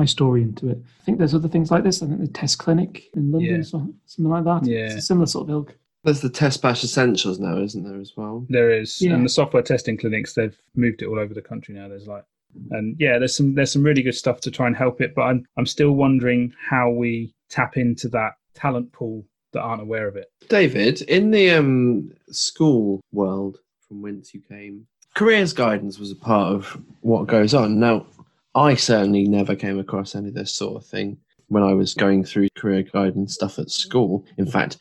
my 0.00 0.06
story 0.06 0.42
into 0.42 0.68
it. 0.70 0.78
I 1.00 1.04
think 1.04 1.18
there's 1.18 1.34
other 1.34 1.48
things 1.48 1.70
like 1.70 1.84
this. 1.84 2.02
I 2.02 2.06
think 2.06 2.20
the 2.20 2.28
test 2.28 2.58
clinic 2.58 3.04
in 3.14 3.30
London, 3.30 3.56
Yeah. 3.56 3.62
so, 3.62 3.78
something 4.06 4.30
like 4.30 4.44
that. 4.44 4.66
Yeah. 4.66 4.86
It's 4.86 4.94
a 4.94 5.00
similar 5.02 5.26
sort 5.26 5.44
of 5.44 5.50
ilk. 5.50 5.76
There's 6.04 6.22
the 6.22 6.30
TestBash 6.30 6.82
Essentials 6.82 7.38
now, 7.38 7.58
isn't 7.58 7.84
there, 7.84 8.00
as 8.00 8.12
well? 8.16 8.46
There 8.48 8.70
is, 8.70 9.02
Yeah. 9.02 9.14
and 9.14 9.24
the 9.24 9.28
software 9.28 9.62
testing 9.62 9.98
clinics 9.98 10.32
they've 10.32 10.56
moved 10.74 11.02
it 11.02 11.06
all 11.06 11.18
over 11.18 11.34
the 11.34 11.42
country 11.42 11.74
now. 11.74 11.88
There's 11.88 12.06
like, 12.08 12.24
and 12.70 12.96
yeah, 12.98 13.18
there's 13.18 13.36
some 13.36 13.54
there's 13.54 13.70
some 13.72 13.82
really 13.82 14.02
good 14.02 14.14
stuff 14.14 14.40
to 14.40 14.50
try 14.50 14.66
and 14.66 14.74
help 14.74 15.00
it. 15.02 15.14
But 15.14 15.22
I'm 15.30 15.46
I'm 15.58 15.66
still 15.66 15.92
wondering 15.92 16.52
how 16.70 16.90
we 16.90 17.34
tap 17.50 17.76
into 17.76 18.08
that 18.08 18.32
talent 18.54 18.90
pool 18.92 19.24
that 19.52 19.60
aren't 19.60 19.82
aware 19.82 20.08
of 20.08 20.16
it. 20.16 20.26
David, 20.48 21.02
in 21.02 21.30
the 21.30 21.50
um, 21.50 22.10
school 22.30 23.00
world 23.12 23.58
from 23.86 24.00
whence 24.02 24.32
you 24.34 24.40
came, 24.40 24.86
careers 25.14 25.52
guidance 25.52 25.98
was 25.98 26.10
a 26.10 26.16
part 26.16 26.48
of 26.54 26.64
what 27.02 27.26
goes 27.26 27.52
on. 27.54 27.78
Now, 27.78 28.06
I 28.54 28.74
certainly 28.74 29.28
never 29.28 29.54
came 29.54 29.78
across 29.78 30.14
any 30.14 30.28
of 30.28 30.34
this 30.34 30.52
sort 30.52 30.76
of 30.76 30.88
thing 30.88 31.18
when 31.48 31.62
I 31.62 31.72
was 31.72 31.94
going 31.94 32.24
through 32.24 32.48
career 32.56 32.82
guidance 32.82 33.34
stuff 33.34 33.58
at 33.58 33.70
school. 33.70 34.24
In 34.38 34.46
fact, 34.46 34.78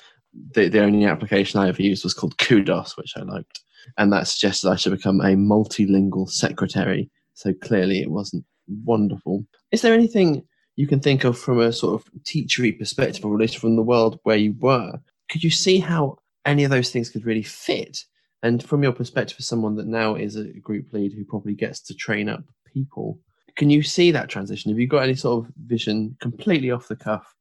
the, 0.54 0.70
the 0.70 0.82
only 0.82 1.06
application 1.06 1.60
I 1.60 1.68
ever 1.68 1.82
used 1.82 2.04
was 2.04 2.14
called 2.14 2.38
Kudos, 2.38 2.98
which 2.98 3.14
I 3.16 3.22
liked. 3.22 3.60
And 3.98 4.12
that 4.12 4.28
suggested 4.28 4.70
I 4.70 4.76
should 4.76 4.92
become 4.92 5.22
a 5.22 5.36
multilingual 5.36 6.30
secretary. 6.30 7.10
So 7.34 7.54
clearly 7.54 8.02
it 8.02 8.12
wasn't 8.12 8.46
wonderful. 8.86 9.46
Is 9.72 9.82
there 9.82 9.94
anything 9.94 10.44
you 10.76 10.88
can 10.88 11.00
think 11.00 11.24
of 11.24 11.38
from 11.38 11.60
a 11.60 11.74
sort 11.74 12.02
of 12.02 12.12
teachery 12.24 12.78
perspective, 12.78 13.26
or 13.26 13.34
at 13.34 13.40
least 13.40 13.58
from 13.58 13.76
the 13.76 13.84
world 13.84 14.20
where 14.24 14.38
you 14.38 14.56
were? 14.60 14.94
Could 15.30 15.44
you 15.44 15.52
see 15.52 15.80
how 15.80 16.18
any 16.46 16.64
of 16.64 16.72
those 16.72 16.92
things 16.92 17.10
could 17.10 17.26
really 17.26 17.44
fit? 17.44 18.04
And 18.42 18.64
from 18.64 18.84
your 18.84 18.94
perspective, 18.94 19.38
as 19.40 19.48
someone 19.48 19.76
that 19.76 19.88
now 19.88 20.16
is 20.16 20.36
a 20.36 20.46
group 20.46 20.94
lead 20.94 21.14
who 21.14 21.26
probably 21.26 21.54
gets 21.54 21.82
to 21.82 21.94
train 21.94 22.30
up 22.30 22.44
people, 22.66 23.20
can 23.60 23.70
you 23.70 23.84
see 23.84 24.10
that 24.10 24.30
transition? 24.30 24.72
Have 24.72 24.80
you 24.80 24.88
got 24.88 25.04
any 25.04 25.14
sort 25.14 25.46
of 25.46 25.54
vision 25.68 26.18
completely 26.20 26.72
off 26.72 26.88
the 26.88 26.96
cuff 26.96 27.36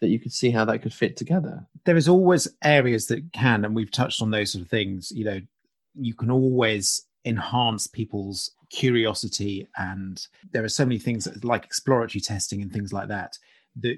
that 0.00 0.08
you 0.08 0.20
could 0.20 0.32
see 0.32 0.50
how 0.50 0.66
that 0.66 0.82
could 0.82 0.92
fit 0.92 1.16
together? 1.16 1.66
there 1.84 1.96
is 1.96 2.08
always 2.08 2.48
areas 2.62 3.06
that 3.06 3.32
can, 3.32 3.64
and 3.64 3.74
we've 3.74 3.90
touched 3.90 4.22
on 4.22 4.30
those 4.30 4.52
sort 4.52 4.64
of 4.64 4.70
things. 4.70 5.12
You 5.14 5.24
know, 5.24 5.40
you 5.94 6.14
can 6.14 6.30
always 6.30 7.06
enhance 7.24 7.86
people's 7.86 8.50
curiosity, 8.70 9.68
and 9.76 10.26
there 10.52 10.64
are 10.64 10.68
so 10.68 10.84
many 10.84 10.98
things 10.98 11.28
like 11.44 11.64
exploratory 11.64 12.20
testing 12.20 12.62
and 12.62 12.72
things 12.72 12.92
like 12.92 13.08
that 13.08 13.38
that 13.80 13.96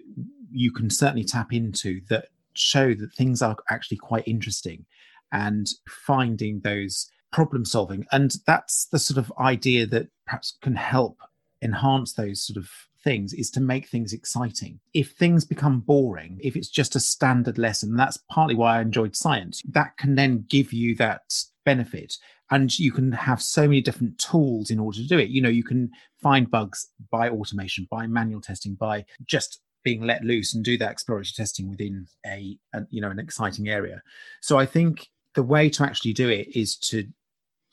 you 0.51 0.73
can 0.73 0.89
certainly 0.89 1.25
tap 1.25 1.53
into 1.53 2.01
that 2.09 2.29
show 2.55 2.95
that 2.95 3.13
things 3.13 3.43
are 3.43 3.57
actually 3.71 3.99
quite 3.99 4.27
interesting, 4.27 4.85
and 5.33 5.69
finding 5.89 6.61
those 6.61 7.11
problem 7.33 7.65
solving, 7.65 8.05
and 8.13 8.35
that's 8.47 8.87
the 8.87 8.99
sort 8.99 9.19
of 9.19 9.33
idea 9.39 9.87
that 9.87 10.09
perhaps 10.27 10.59
can 10.61 10.75
help 10.75 11.21
enhance 11.63 12.13
those 12.13 12.43
sort 12.43 12.57
of 12.57 12.71
things 13.03 13.33
is 13.33 13.51
to 13.53 13.61
make 13.61 13.89
things 13.89 14.13
exciting. 14.13 14.81
If 14.93 15.13
things 15.13 15.45
become 15.45 15.81
boring, 15.81 16.41
if 16.43 16.57
it's 16.57 16.69
just 16.69 16.97
a 16.97 17.01
standard 17.01 17.57
lesson, 17.57 17.97
that's 17.97 18.19
partly 18.31 18.55
why 18.55 18.79
I 18.79 18.81
enjoyed 18.81 19.15
science. 19.15 19.63
That 19.69 19.97
can 19.97 20.17
then 20.17 20.45
give 20.49 20.73
you 20.73 20.95
that 20.97 21.23
benefit. 21.65 22.17
And 22.51 22.77
you 22.79 22.93
can 22.93 23.13
have 23.13 23.43
so 23.43 23.63
many 23.63 23.81
different 23.81 24.19
tools 24.19 24.71
in 24.71 24.79
order 24.79 24.99
to 24.99 25.07
do 25.07 25.19
it. 25.19 25.31
You 25.31 25.43
know, 25.43 25.49
you 25.49 25.65
can 25.65 25.91
find 26.23 26.51
bugs 26.51 26.89
by 27.11 27.29
automation, 27.29 27.87
by 27.91 28.07
manual 28.07 28.41
testing, 28.41 28.75
by 28.75 29.05
just 29.25 29.61
being 29.87 30.03
let 30.03 30.25
loose 30.25 30.53
and 30.53 30.65
do 30.65 30.77
that 30.77 30.91
exploratory 30.91 31.33
testing 31.37 31.71
within 31.71 32.09
a, 32.27 32.59
a 32.75 32.83
you 32.91 33.01
know 33.01 33.11
an 33.11 33.21
exciting 33.21 33.69
area. 33.69 34.03
So 34.43 34.59
I 34.59 34.67
think 34.67 35.09
the 35.35 35.45
way 35.45 35.71
to 35.71 35.85
actually 35.85 36.13
do 36.13 36.29
it 36.29 36.49
is 36.57 36.77
to 36.77 37.07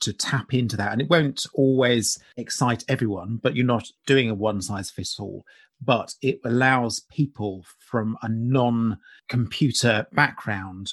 to 0.00 0.12
tap 0.12 0.52
into 0.52 0.76
that. 0.76 0.92
And 0.92 1.00
it 1.00 1.10
won't 1.10 1.46
always 1.54 2.18
excite 2.36 2.84
everyone 2.88 3.40
but 3.42 3.54
you're 3.56 3.66
not 3.66 3.88
doing 4.06 4.30
a 4.30 4.34
one 4.34 4.60
size 4.60 4.90
fits 4.90 5.18
all 5.18 5.44
but 5.80 6.14
it 6.22 6.38
allows 6.44 7.00
people 7.10 7.64
from 7.78 8.16
a 8.22 8.28
non 8.28 8.98
computer 9.28 10.06
background 10.12 10.92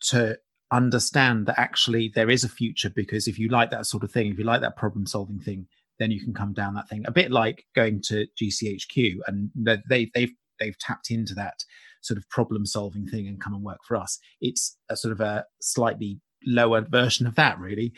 to 0.00 0.36
understand 0.70 1.46
that 1.46 1.58
actually 1.58 2.10
there 2.14 2.28
is 2.28 2.44
a 2.44 2.48
future 2.48 2.90
because 2.90 3.26
if 3.26 3.38
you 3.38 3.48
like 3.48 3.70
that 3.70 3.86
sort 3.86 4.04
of 4.04 4.12
thing 4.12 4.30
if 4.30 4.38
you 4.38 4.44
like 4.44 4.60
that 4.60 4.76
problem 4.76 5.06
solving 5.06 5.38
thing 5.40 5.66
then 5.98 6.10
you 6.10 6.20
can 6.20 6.32
come 6.32 6.52
down 6.52 6.74
that 6.74 6.88
thing. 6.88 7.04
A 7.06 7.12
bit 7.12 7.30
like 7.30 7.64
going 7.74 8.00
to 8.06 8.26
GCHQ 8.40 9.16
and 9.26 9.50
they 9.54 9.78
they- 9.88 10.10
they've 10.14 10.32
they've 10.60 10.78
tapped 10.78 11.10
into 11.10 11.34
that 11.34 11.54
sort 12.02 12.18
of 12.18 12.28
problem 12.30 12.66
solving 12.66 13.06
thing 13.06 13.26
and 13.26 13.40
come 13.40 13.54
and 13.54 13.62
work 13.62 13.78
for 13.86 13.96
us. 13.96 14.18
It's 14.40 14.76
a 14.88 14.96
sort 14.96 15.12
of 15.12 15.20
a 15.20 15.44
slightly 15.60 16.20
lower 16.46 16.80
version 16.80 17.26
of 17.26 17.34
that 17.34 17.58
really 17.58 17.92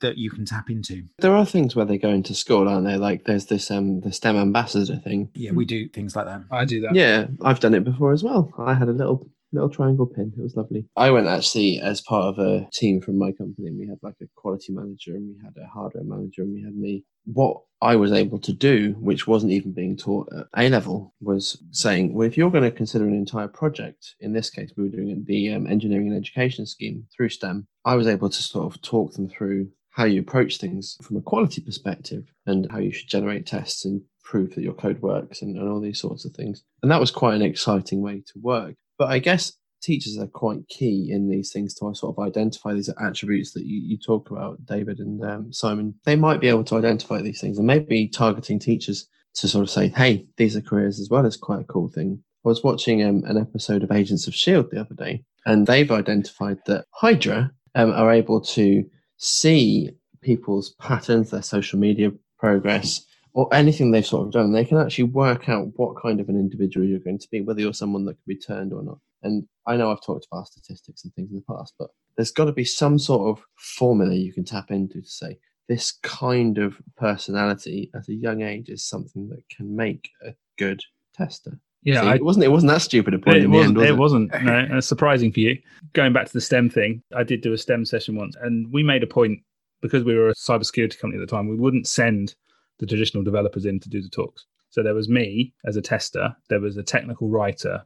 that 0.00 0.16
you 0.16 0.30
can 0.30 0.44
tap 0.44 0.70
into 0.70 1.04
There 1.18 1.34
are 1.34 1.44
things 1.46 1.76
where 1.76 1.84
they 1.84 1.98
go 1.98 2.08
into 2.10 2.34
school, 2.34 2.68
aren't 2.68 2.86
there? 2.86 2.98
Like 2.98 3.24
there's 3.24 3.46
this 3.46 3.70
um 3.70 4.00
the 4.00 4.12
STEM 4.12 4.36
ambassador 4.36 4.96
thing. 4.96 5.30
yeah 5.34 5.52
we 5.52 5.64
do 5.64 5.88
things 5.88 6.16
like 6.16 6.26
that 6.26 6.42
I 6.50 6.64
do 6.64 6.80
that. 6.82 6.94
Yeah, 6.94 7.26
I've 7.42 7.60
done 7.60 7.74
it 7.74 7.84
before 7.84 8.12
as 8.12 8.22
well. 8.22 8.52
I 8.58 8.74
had 8.74 8.88
a 8.88 8.92
little 8.92 9.26
little 9.52 9.68
triangle 9.68 10.06
pin. 10.06 10.32
It 10.36 10.42
was 10.42 10.56
lovely. 10.56 10.86
I 10.96 11.10
went 11.10 11.26
actually 11.26 11.80
as 11.80 12.00
part 12.00 12.24
of 12.24 12.38
a 12.38 12.68
team 12.72 13.00
from 13.00 13.18
my 13.18 13.32
company. 13.32 13.70
We 13.70 13.86
had 13.86 13.98
like 14.02 14.16
a 14.22 14.26
quality 14.36 14.72
manager 14.72 15.14
and 15.14 15.28
we 15.28 15.42
had 15.42 15.54
a 15.62 15.68
hardware 15.68 16.04
manager 16.04 16.42
and 16.42 16.54
we 16.54 16.62
had 16.62 16.76
me. 16.76 17.04
What 17.24 17.60
I 17.80 17.96
was 17.96 18.12
able 18.12 18.38
to 18.40 18.52
do, 18.52 18.96
which 18.98 19.26
wasn't 19.26 19.52
even 19.52 19.72
being 19.72 19.96
taught 19.96 20.28
at 20.36 20.46
A 20.56 20.68
level, 20.68 21.14
was 21.20 21.62
saying, 21.70 22.14
well, 22.14 22.26
if 22.26 22.36
you're 22.36 22.50
going 22.50 22.64
to 22.64 22.70
consider 22.70 23.06
an 23.06 23.14
entire 23.14 23.48
project, 23.48 24.14
in 24.20 24.32
this 24.32 24.50
case, 24.50 24.72
we 24.76 24.84
were 24.84 24.88
doing 24.96 25.24
the 25.26 25.52
um, 25.52 25.66
engineering 25.66 26.08
and 26.08 26.16
education 26.16 26.66
scheme 26.66 27.06
through 27.14 27.28
STEM. 27.28 27.66
I 27.84 27.94
was 27.94 28.06
able 28.06 28.30
to 28.30 28.42
sort 28.42 28.74
of 28.74 28.82
talk 28.82 29.14
them 29.14 29.28
through 29.28 29.68
how 29.90 30.04
you 30.04 30.20
approach 30.20 30.56
things 30.56 30.96
from 31.02 31.16
a 31.18 31.22
quality 31.22 31.60
perspective 31.60 32.24
and 32.46 32.66
how 32.70 32.78
you 32.78 32.92
should 32.92 33.08
generate 33.08 33.46
tests 33.46 33.84
and 33.84 34.00
prove 34.24 34.54
that 34.54 34.62
your 34.62 34.72
code 34.72 35.00
works 35.02 35.42
and, 35.42 35.56
and 35.56 35.68
all 35.68 35.80
these 35.80 36.00
sorts 36.00 36.24
of 36.24 36.32
things. 36.32 36.62
And 36.82 36.90
that 36.90 37.00
was 37.00 37.10
quite 37.10 37.34
an 37.34 37.42
exciting 37.42 38.00
way 38.00 38.22
to 38.26 38.32
work. 38.40 38.74
But 39.02 39.10
I 39.10 39.18
guess 39.18 39.54
teachers 39.82 40.16
are 40.16 40.28
quite 40.28 40.68
key 40.68 41.10
in 41.10 41.28
these 41.28 41.50
things 41.50 41.74
to 41.74 41.92
sort 41.92 42.16
of 42.16 42.24
identify 42.24 42.72
these 42.72 42.88
attributes 43.04 43.52
that 43.54 43.66
you, 43.66 43.80
you 43.84 43.98
talk 43.98 44.30
about, 44.30 44.64
David 44.64 45.00
and 45.00 45.20
um, 45.24 45.52
Simon. 45.52 45.96
They 46.04 46.14
might 46.14 46.40
be 46.40 46.46
able 46.46 46.62
to 46.62 46.76
identify 46.76 47.20
these 47.20 47.40
things 47.40 47.58
and 47.58 47.66
maybe 47.66 48.06
targeting 48.06 48.60
teachers 48.60 49.08
to 49.34 49.48
sort 49.48 49.64
of 49.64 49.70
say, 49.70 49.88
hey, 49.88 50.24
these 50.36 50.54
are 50.54 50.60
careers 50.60 51.00
as 51.00 51.08
well 51.10 51.26
is 51.26 51.36
quite 51.36 51.62
a 51.62 51.64
cool 51.64 51.88
thing. 51.88 52.22
I 52.44 52.48
was 52.48 52.62
watching 52.62 53.02
um, 53.02 53.24
an 53.26 53.36
episode 53.36 53.82
of 53.82 53.90
Agents 53.90 54.28
of 54.28 54.34
S.H.I.E.L.D. 54.34 54.68
the 54.70 54.80
other 54.82 54.94
day, 54.94 55.24
and 55.46 55.66
they've 55.66 55.90
identified 55.90 56.58
that 56.66 56.84
Hydra 56.92 57.50
um, 57.74 57.90
are 57.90 58.12
able 58.12 58.40
to 58.40 58.84
see 59.16 59.90
people's 60.20 60.76
patterns, 60.80 61.32
their 61.32 61.42
social 61.42 61.80
media 61.80 62.12
progress, 62.38 63.04
or 63.34 63.52
anything 63.54 63.90
they've 63.90 64.06
sort 64.06 64.26
of 64.26 64.32
done, 64.32 64.52
they 64.52 64.64
can 64.64 64.78
actually 64.78 65.04
work 65.04 65.48
out 65.48 65.68
what 65.76 66.00
kind 66.00 66.20
of 66.20 66.28
an 66.28 66.38
individual 66.38 66.86
you're 66.86 66.98
going 66.98 67.18
to 67.18 67.28
be, 67.30 67.40
whether 67.40 67.60
you're 67.60 67.72
someone 67.72 68.04
that 68.04 68.14
can 68.14 68.24
be 68.26 68.36
turned 68.36 68.72
or 68.72 68.82
not. 68.82 68.98
And 69.22 69.46
I 69.66 69.76
know 69.76 69.90
I've 69.90 70.04
talked 70.04 70.26
about 70.30 70.48
statistics 70.48 71.04
and 71.04 71.14
things 71.14 71.30
in 71.30 71.36
the 71.36 71.54
past, 71.54 71.74
but 71.78 71.88
there's 72.16 72.32
got 72.32 72.46
to 72.46 72.52
be 72.52 72.64
some 72.64 72.98
sort 72.98 73.38
of 73.38 73.44
formula 73.56 74.14
you 74.14 74.32
can 74.32 74.44
tap 74.44 74.70
into 74.70 75.00
to 75.00 75.08
say 75.08 75.38
this 75.68 75.92
kind 76.02 76.58
of 76.58 76.76
personality 76.96 77.90
at 77.94 78.08
a 78.08 78.14
young 78.14 78.42
age 78.42 78.68
is 78.68 78.84
something 78.84 79.28
that 79.28 79.42
can 79.48 79.74
make 79.74 80.10
a 80.26 80.34
good 80.58 80.80
tester. 81.14 81.58
Yeah, 81.84 82.02
See, 82.02 82.08
I, 82.08 82.14
it 82.16 82.24
wasn't. 82.24 82.44
It 82.44 82.48
wasn't 82.48 82.72
that 82.72 82.82
stupid 82.82 83.14
a 83.14 83.18
point 83.18 83.38
it, 83.38 83.48
wasn't, 83.48 83.68
end, 83.68 83.76
was 83.76 83.86
it 83.86 83.90
it? 83.90 83.96
wasn't. 83.96 84.32
No, 84.42 84.68
it's 84.78 84.86
surprising 84.86 85.32
for 85.32 85.40
you. 85.40 85.58
Going 85.94 86.12
back 86.12 86.26
to 86.26 86.32
the 86.32 86.40
STEM 86.40 86.70
thing, 86.70 87.02
I 87.14 87.24
did 87.24 87.40
do 87.40 87.52
a 87.52 87.58
STEM 87.58 87.84
session 87.86 88.14
once, 88.16 88.36
and 88.40 88.72
we 88.72 88.82
made 88.82 89.02
a 89.02 89.06
point 89.06 89.40
because 89.80 90.04
we 90.04 90.14
were 90.14 90.28
a 90.28 90.34
cybersecurity 90.34 90.98
company 90.98 91.20
at 91.20 91.28
the 91.28 91.34
time. 91.34 91.48
We 91.48 91.56
wouldn't 91.56 91.88
send 91.88 92.36
the 92.82 92.86
traditional 92.88 93.22
developers 93.22 93.64
in 93.64 93.78
to 93.78 93.88
do 93.88 94.02
the 94.02 94.08
talks. 94.08 94.44
So 94.70 94.82
there 94.82 94.92
was 94.92 95.08
me 95.08 95.54
as 95.64 95.76
a 95.76 95.80
tester, 95.80 96.34
there 96.48 96.58
was 96.58 96.76
a 96.76 96.82
technical 96.82 97.28
writer, 97.28 97.80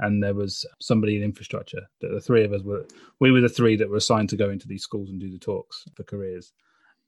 and 0.00 0.20
there 0.20 0.34
was 0.34 0.66
somebody 0.80 1.16
in 1.16 1.22
infrastructure. 1.22 1.82
The, 2.00 2.20
three 2.20 2.42
of 2.42 2.52
us 2.52 2.62
were 2.62 2.84
we 3.20 3.30
were 3.30 3.40
the 3.40 3.48
three 3.48 3.76
that 3.76 3.88
were 3.88 3.98
assigned 3.98 4.28
to 4.30 4.36
go 4.36 4.50
into 4.50 4.66
these 4.66 4.82
schools 4.82 5.08
and 5.08 5.20
do 5.20 5.30
the 5.30 5.38
talks 5.38 5.84
for 5.94 6.02
careers. 6.02 6.52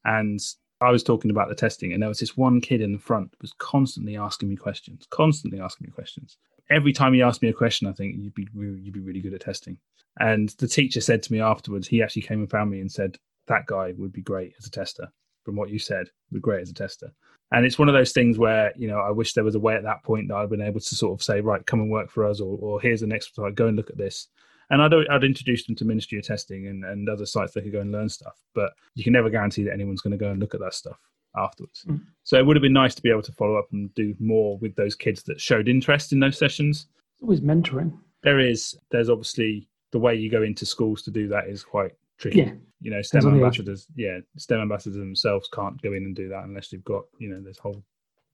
And 0.05 0.39
I 0.79 0.89
was 0.89 1.03
talking 1.03 1.31
about 1.31 1.49
the 1.49 1.55
testing, 1.55 1.91
and 1.91 2.01
there 2.01 2.07
was 2.07 2.21
this 2.21 2.37
one 2.37 2.61
kid 2.61 2.79
in 2.79 2.93
the 2.93 2.97
front 2.97 3.33
was 3.41 3.51
constantly 3.57 4.15
asking 4.15 4.47
me 4.47 4.55
questions, 4.55 5.05
constantly 5.09 5.59
asking 5.59 5.87
me 5.87 5.91
questions. 5.91 6.37
Every 6.69 6.93
time 6.93 7.13
he 7.13 7.21
asked 7.21 7.41
me 7.41 7.49
a 7.49 7.53
question, 7.53 7.89
I 7.89 7.91
think 7.91 8.15
you'd 8.17 8.33
be 8.33 8.47
you'd 8.55 8.93
be 8.93 9.01
really 9.01 9.19
good 9.19 9.33
at 9.33 9.41
testing. 9.41 9.77
And 10.21 10.47
the 10.59 10.67
teacher 10.67 11.01
said 11.01 11.21
to 11.23 11.33
me 11.33 11.41
afterwards, 11.41 11.89
he 11.89 12.01
actually 12.01 12.21
came 12.21 12.39
and 12.39 12.49
found 12.49 12.71
me 12.71 12.79
and 12.79 12.89
said 12.89 13.17
that 13.47 13.65
guy 13.65 13.93
would 13.97 14.13
be 14.13 14.21
great 14.21 14.53
as 14.57 14.65
a 14.65 14.71
tester. 14.71 15.11
From 15.43 15.57
what 15.57 15.69
you 15.69 15.79
said, 15.79 16.09
would 16.31 16.37
be 16.37 16.39
great 16.39 16.61
as 16.61 16.69
a 16.69 16.73
tester. 16.73 17.13
And 17.53 17.65
it's 17.65 17.77
one 17.77 17.87
of 17.87 17.93
those 17.93 18.11
things 18.11 18.37
where 18.37 18.73
you 18.75 18.87
know 18.87 18.99
I 18.99 19.11
wish 19.11 19.33
there 19.33 19.43
was 19.43 19.55
a 19.55 19.59
way 19.59 19.75
at 19.75 19.83
that 19.83 20.03
point 20.03 20.27
that 20.27 20.35
I'd 20.35 20.49
been 20.49 20.61
able 20.61 20.79
to 20.79 20.95
sort 20.95 21.19
of 21.19 21.23
say, 21.23 21.39
right, 21.39 21.65
come 21.65 21.79
and 21.79 21.91
work 21.91 22.09
for 22.09 22.25
us, 22.25 22.41
or, 22.41 22.57
or 22.59 22.81
here's 22.81 23.03
an 23.03 23.13
exercise, 23.13 23.53
go 23.55 23.67
and 23.67 23.77
look 23.77 23.89
at 23.89 23.97
this. 23.97 24.27
And 24.69 24.81
I'd, 24.81 24.93
I'd 25.11 25.23
introduce 25.23 25.65
them 25.65 25.75
to 25.75 25.85
Ministry 25.85 26.17
of 26.17 26.25
Testing 26.25 26.67
and, 26.67 26.83
and 26.83 27.07
other 27.07 27.25
sites 27.25 27.53
they 27.53 27.61
could 27.61 27.73
go 27.73 27.81
and 27.81 27.91
learn 27.91 28.09
stuff. 28.09 28.41
But 28.55 28.73
you 28.95 29.03
can 29.03 29.13
never 29.13 29.29
guarantee 29.29 29.63
that 29.63 29.73
anyone's 29.73 30.01
going 30.01 30.11
to 30.11 30.17
go 30.17 30.31
and 30.31 30.39
look 30.39 30.55
at 30.55 30.61
that 30.61 30.73
stuff 30.73 30.97
afterwards. 31.35 31.85
Mm. 31.87 32.01
So 32.23 32.37
it 32.37 32.45
would 32.45 32.55
have 32.55 32.61
been 32.61 32.73
nice 32.73 32.95
to 32.95 33.01
be 33.01 33.11
able 33.11 33.21
to 33.23 33.31
follow 33.33 33.55
up 33.55 33.67
and 33.71 33.93
do 33.93 34.15
more 34.19 34.57
with 34.59 34.75
those 34.75 34.95
kids 34.95 35.21
that 35.23 35.39
showed 35.39 35.67
interest 35.67 36.11
in 36.11 36.19
those 36.19 36.37
sessions. 36.37 36.87
It's 37.15 37.23
always 37.23 37.41
mentoring. 37.41 37.97
There 38.23 38.39
is, 38.39 38.75
there's 38.89 39.09
obviously 39.09 39.67
the 39.91 39.99
way 39.99 40.15
you 40.15 40.29
go 40.29 40.43
into 40.43 40.65
schools 40.65 41.01
to 41.03 41.11
do 41.11 41.27
that 41.27 41.47
is 41.47 41.63
quite 41.63 41.91
tricky. 42.17 42.39
Yeah. 42.39 42.51
You 42.81 42.91
know, 42.91 43.01
STEM 43.01 43.25
on 43.25 43.31
the 43.33 43.37
age. 43.39 43.43
ambassadors, 43.43 43.87
yeah, 43.95 44.19
STEM 44.37 44.59
ambassadors 44.59 44.97
themselves 44.97 45.47
can't 45.53 45.81
go 45.81 45.93
in 45.93 46.03
and 46.03 46.15
do 46.15 46.27
that 46.29 46.43
unless 46.43 46.71
you've 46.73 46.83
got, 46.83 47.03
you 47.17 47.29
know, 47.29 47.41
this 47.41 47.57
whole 47.57 47.81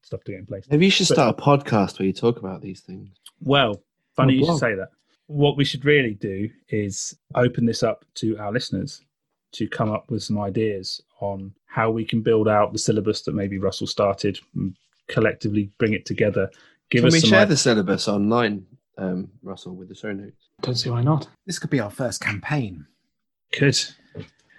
stuff 0.01 0.23
to 0.23 0.31
get 0.31 0.39
in 0.39 0.45
place. 0.47 0.65
Maybe 0.71 0.85
you 0.85 0.91
should 0.91 1.07
But- 1.07 1.13
start 1.15 1.39
a 1.39 1.41
podcast 1.41 1.99
where 1.99 2.07
you 2.07 2.13
talk 2.13 2.37
about 2.39 2.61
these 2.61 2.81
things. 2.81 3.09
Well, 3.41 3.83
funny 4.15 4.33
Oh, 4.35 4.37
you 4.39 4.45
should 4.45 4.57
say 4.57 4.73
that. 4.75 4.89
What 5.27 5.55
we 5.57 5.65
should 5.65 5.85
really 5.85 6.15
do 6.15 6.49
is 6.69 7.15
open 7.35 7.65
this 7.67 7.83
up 7.83 8.03
to 8.15 8.35
our 8.39 8.51
listeners 8.51 9.01
to 9.51 9.67
come 9.67 9.91
up 9.91 10.09
with 10.09 10.23
some 10.23 10.39
ideas 10.39 11.01
on 11.21 11.53
how 11.67 11.91
we 11.91 12.03
can 12.03 12.21
build 12.21 12.47
out 12.47 12.73
the 12.73 12.79
syllabus 12.79 13.21
that 13.23 13.35
maybe 13.35 13.59
Russell 13.59 13.85
started, 13.87 14.39
and 14.55 14.75
collectively 15.07 15.69
bring 15.77 15.93
it 15.93 16.05
together. 16.05 16.49
Give 16.89 17.01
Can 17.01 17.07
us 17.07 17.13
we 17.13 17.19
some 17.19 17.29
share 17.29 17.41
i- 17.41 17.45
the 17.45 17.57
syllabus 17.57 18.07
online, 18.07 18.65
um, 18.97 19.29
Russell, 19.43 19.75
with 19.75 19.89
the 19.89 19.95
show 19.95 20.11
notes? 20.11 20.49
Don't 20.61 20.75
see 20.75 20.89
why 20.89 21.03
not. 21.03 21.27
This 21.45 21.59
could 21.59 21.69
be 21.69 21.79
our 21.79 21.91
first 21.91 22.21
campaign. 22.21 22.87
Good. 23.57 23.77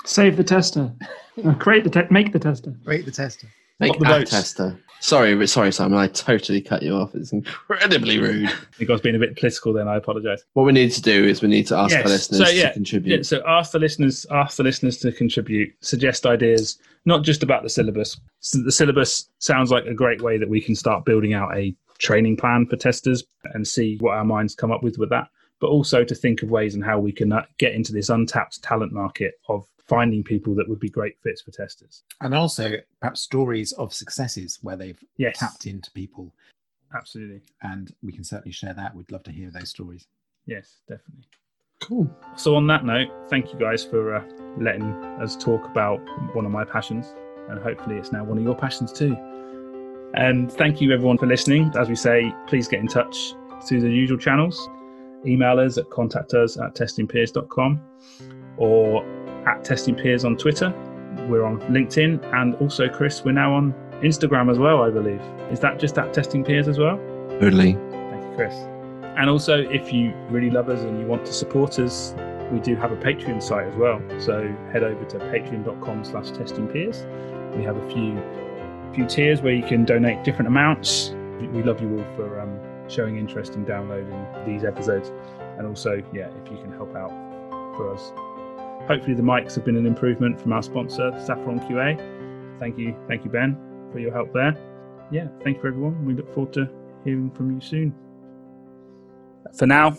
Save 0.04 0.36
the 0.36 0.44
tester. 0.44 0.92
Create 1.58 1.84
the 1.84 1.90
te- 1.90 2.08
make 2.12 2.32
the 2.32 2.38
tester. 2.38 2.74
Rate 2.84 3.04
the 3.04 3.10
tester. 3.10 3.46
Make 3.78 3.90
What 3.92 4.00
the 4.00 4.06
a 4.06 4.18
votes? 4.18 4.30
tester. 4.30 4.78
Sorry, 5.02 5.34
but- 5.34 5.48
sorry, 5.48 5.72
Simon. 5.72 5.98
I 5.98 6.08
totally 6.08 6.60
cut 6.60 6.82
you 6.82 6.94
off. 6.94 7.14
It's 7.14 7.32
incredibly 7.32 8.18
rude. 8.18 8.48
I 8.48 8.52
think 8.76 8.90
I 8.90 8.92
was 8.92 9.00
being 9.00 9.16
a 9.16 9.18
bit 9.18 9.36
political 9.38 9.72
then. 9.72 9.88
I 9.88 9.96
apologise. 9.96 10.42
what 10.52 10.64
we 10.64 10.72
need 10.72 10.90
to 10.92 11.00
do 11.02 11.24
is 11.24 11.40
we 11.40 11.48
need 11.48 11.66
to 11.68 11.76
ask 11.76 11.92
Yes, 11.92 12.04
our 12.04 12.10
listeners 12.10 12.48
so, 12.48 12.54
yeah, 12.54 12.68
to 12.68 12.74
contribute. 12.74 13.16
Yeah, 13.16 13.22
so 13.22 13.42
ask 13.46 13.72
the 13.72 13.78
listeners, 13.78 14.26
ask 14.30 14.56
the 14.58 14.62
listeners 14.64 14.98
to 14.98 15.12
contribute, 15.12 15.72
suggest 15.80 16.26
ideas, 16.26 16.78
not 17.06 17.22
just 17.24 17.42
about 17.42 17.62
the 17.62 17.70
syllabus. 17.70 18.20
So 18.40 18.62
the 18.62 18.72
syllabus 18.72 19.30
sounds 19.38 19.70
like 19.70 19.86
a 19.86 19.94
great 19.94 20.20
way 20.20 20.36
that 20.36 20.48
we 20.50 20.60
can 20.60 20.74
start 20.74 21.06
building 21.06 21.32
out 21.32 21.56
a 21.56 21.74
training 21.98 22.36
plan 22.36 22.66
for 22.66 22.76
testers 22.76 23.24
and 23.54 23.66
see 23.66 23.96
what 24.00 24.16
our 24.16 24.24
minds 24.24 24.54
come 24.54 24.70
up 24.72 24.82
with 24.82 24.98
with 24.98 25.08
that. 25.10 25.28
But 25.60 25.68
also 25.68 26.04
to 26.04 26.14
think 26.14 26.42
of 26.42 26.50
ways 26.50 26.74
and 26.74 26.84
how 26.84 26.98
we 26.98 27.12
can 27.12 27.32
uh, 27.32 27.44
get 27.58 27.74
into 27.74 27.92
this 27.92 28.08
untapped 28.08 28.62
talent 28.62 28.92
market 28.92 29.34
of 29.48 29.66
finding 29.86 30.22
people 30.22 30.54
that 30.54 30.68
would 30.68 30.80
be 30.80 30.88
great 30.88 31.16
fits 31.22 31.42
for 31.42 31.50
testers. 31.50 32.02
And 32.20 32.34
also 32.34 32.72
perhaps 33.00 33.20
stories 33.20 33.72
of 33.72 33.92
successes 33.92 34.58
where 34.62 34.76
they've 34.76 34.98
Yes, 35.16 35.38
tapped 35.38 35.66
into 35.66 35.90
people. 35.90 36.32
absolutely. 36.94 37.42
And 37.62 37.92
we 38.02 38.12
can 38.12 38.24
certainly 38.24 38.52
share 38.52 38.72
that. 38.74 38.94
We'd 38.94 39.10
love 39.12 39.22
to 39.24 39.32
hear 39.32 39.50
those 39.50 39.68
stories. 39.68 40.06
Yes, 40.46 40.76
definitely. 40.88 41.24
cool. 41.80 42.08
So 42.36 42.54
on 42.56 42.66
that 42.68 42.84
note, 42.84 43.08
thank 43.28 43.52
you 43.52 43.58
guys 43.58 43.84
for 43.84 44.14
uh, 44.16 44.24
letting 44.58 44.92
us 45.20 45.36
talk 45.36 45.64
about 45.66 45.98
one 46.34 46.44
of 46.46 46.52
my 46.52 46.64
passions, 46.64 47.14
and 47.48 47.58
hopefully 47.60 47.96
it's 47.96 48.12
now 48.12 48.22
one 48.24 48.38
of 48.38 48.44
your 48.44 48.54
passions 48.54 48.92
too. 48.92 49.16
And 50.14 50.50
thank 50.52 50.80
you 50.80 50.92
everyone 50.92 51.18
for 51.18 51.26
listening. 51.26 51.72
As 51.78 51.88
we 51.88 51.94
say, 51.94 52.32
please 52.46 52.66
get 52.68 52.80
in 52.80 52.88
touch 52.88 53.34
through 53.64 53.80
the 53.82 53.90
usual 53.90 54.18
channels. 54.18 54.68
Email 55.26 55.58
us 55.58 55.78
at 55.78 55.90
contact 55.90 56.34
us 56.34 56.56
at 56.58 56.74
testingpeers.com 56.74 57.80
or 58.56 59.04
at 59.48 59.62
testingpeers 59.64 60.24
on 60.24 60.36
Twitter. 60.36 60.70
We're 61.28 61.44
on 61.44 61.60
LinkedIn 61.62 62.24
and 62.34 62.54
also 62.56 62.88
Chris, 62.88 63.24
we're 63.24 63.32
now 63.32 63.54
on 63.54 63.74
Instagram 64.02 64.50
as 64.50 64.58
well, 64.58 64.82
I 64.82 64.90
believe. 64.90 65.20
Is 65.50 65.60
that 65.60 65.78
just 65.78 65.98
at 65.98 66.12
testing 66.12 66.44
peers 66.44 66.68
as 66.68 66.78
well? 66.78 66.96
Totally. 67.40 67.72
Thank 67.72 68.24
you, 68.24 68.32
Chris. 68.36 68.54
And 69.16 69.28
also, 69.28 69.58
if 69.58 69.92
you 69.92 70.14
really 70.30 70.50
love 70.50 70.68
us 70.68 70.80
and 70.80 70.98
you 70.98 71.06
want 71.06 71.26
to 71.26 71.32
support 71.32 71.78
us, 71.78 72.14
we 72.50 72.60
do 72.60 72.74
have 72.76 72.92
a 72.92 72.96
Patreon 72.96 73.42
site 73.42 73.66
as 73.66 73.74
well. 73.76 74.00
So 74.18 74.42
head 74.72 74.82
over 74.82 75.04
to 75.04 75.18
patreon.com 75.18 76.04
slash 76.04 76.30
testingpeers. 76.30 77.04
We 77.56 77.64
have 77.64 77.76
a 77.76 77.90
few 77.90 78.20
few 78.94 79.06
tiers 79.06 79.40
where 79.40 79.52
you 79.52 79.62
can 79.62 79.84
donate 79.84 80.24
different 80.24 80.48
amounts. 80.48 81.10
We 81.52 81.62
love 81.62 81.80
you 81.80 81.98
all 81.98 82.16
for 82.16 82.40
um, 82.40 82.59
showing 82.90 83.16
interest 83.16 83.54
in 83.54 83.64
downloading 83.64 84.26
these 84.46 84.64
episodes. 84.64 85.10
And 85.58 85.66
also, 85.66 86.02
yeah, 86.12 86.28
if 86.42 86.50
you 86.50 86.58
can 86.58 86.72
help 86.72 86.94
out 86.96 87.10
for 87.76 87.92
us. 87.92 88.12
Hopefully 88.88 89.14
the 89.14 89.22
mics 89.22 89.54
have 89.54 89.64
been 89.64 89.76
an 89.76 89.86
improvement 89.86 90.40
from 90.40 90.52
our 90.52 90.62
sponsor, 90.62 91.12
Saffron 91.24 91.60
QA. 91.60 92.58
Thank 92.58 92.78
you, 92.78 92.96
thank 93.08 93.24
you, 93.24 93.30
Ben, 93.30 93.56
for 93.92 93.98
your 93.98 94.12
help 94.12 94.32
there. 94.32 94.56
Yeah, 95.10 95.28
thank 95.42 95.56
you 95.56 95.62
for 95.62 95.68
everyone. 95.68 96.04
We 96.04 96.14
look 96.14 96.32
forward 96.34 96.52
to 96.54 96.68
hearing 97.04 97.30
from 97.30 97.54
you 97.54 97.60
soon. 97.60 97.94
For 99.56 99.66
now, 99.66 99.96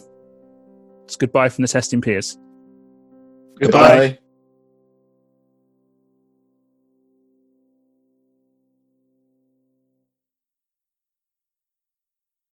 it's 1.06 1.16
goodbye 1.16 1.50
from 1.50 1.64
the 1.64 1.68
testing 1.68 2.02
peers. 2.02 2.38
Goodbye. 3.60 4.21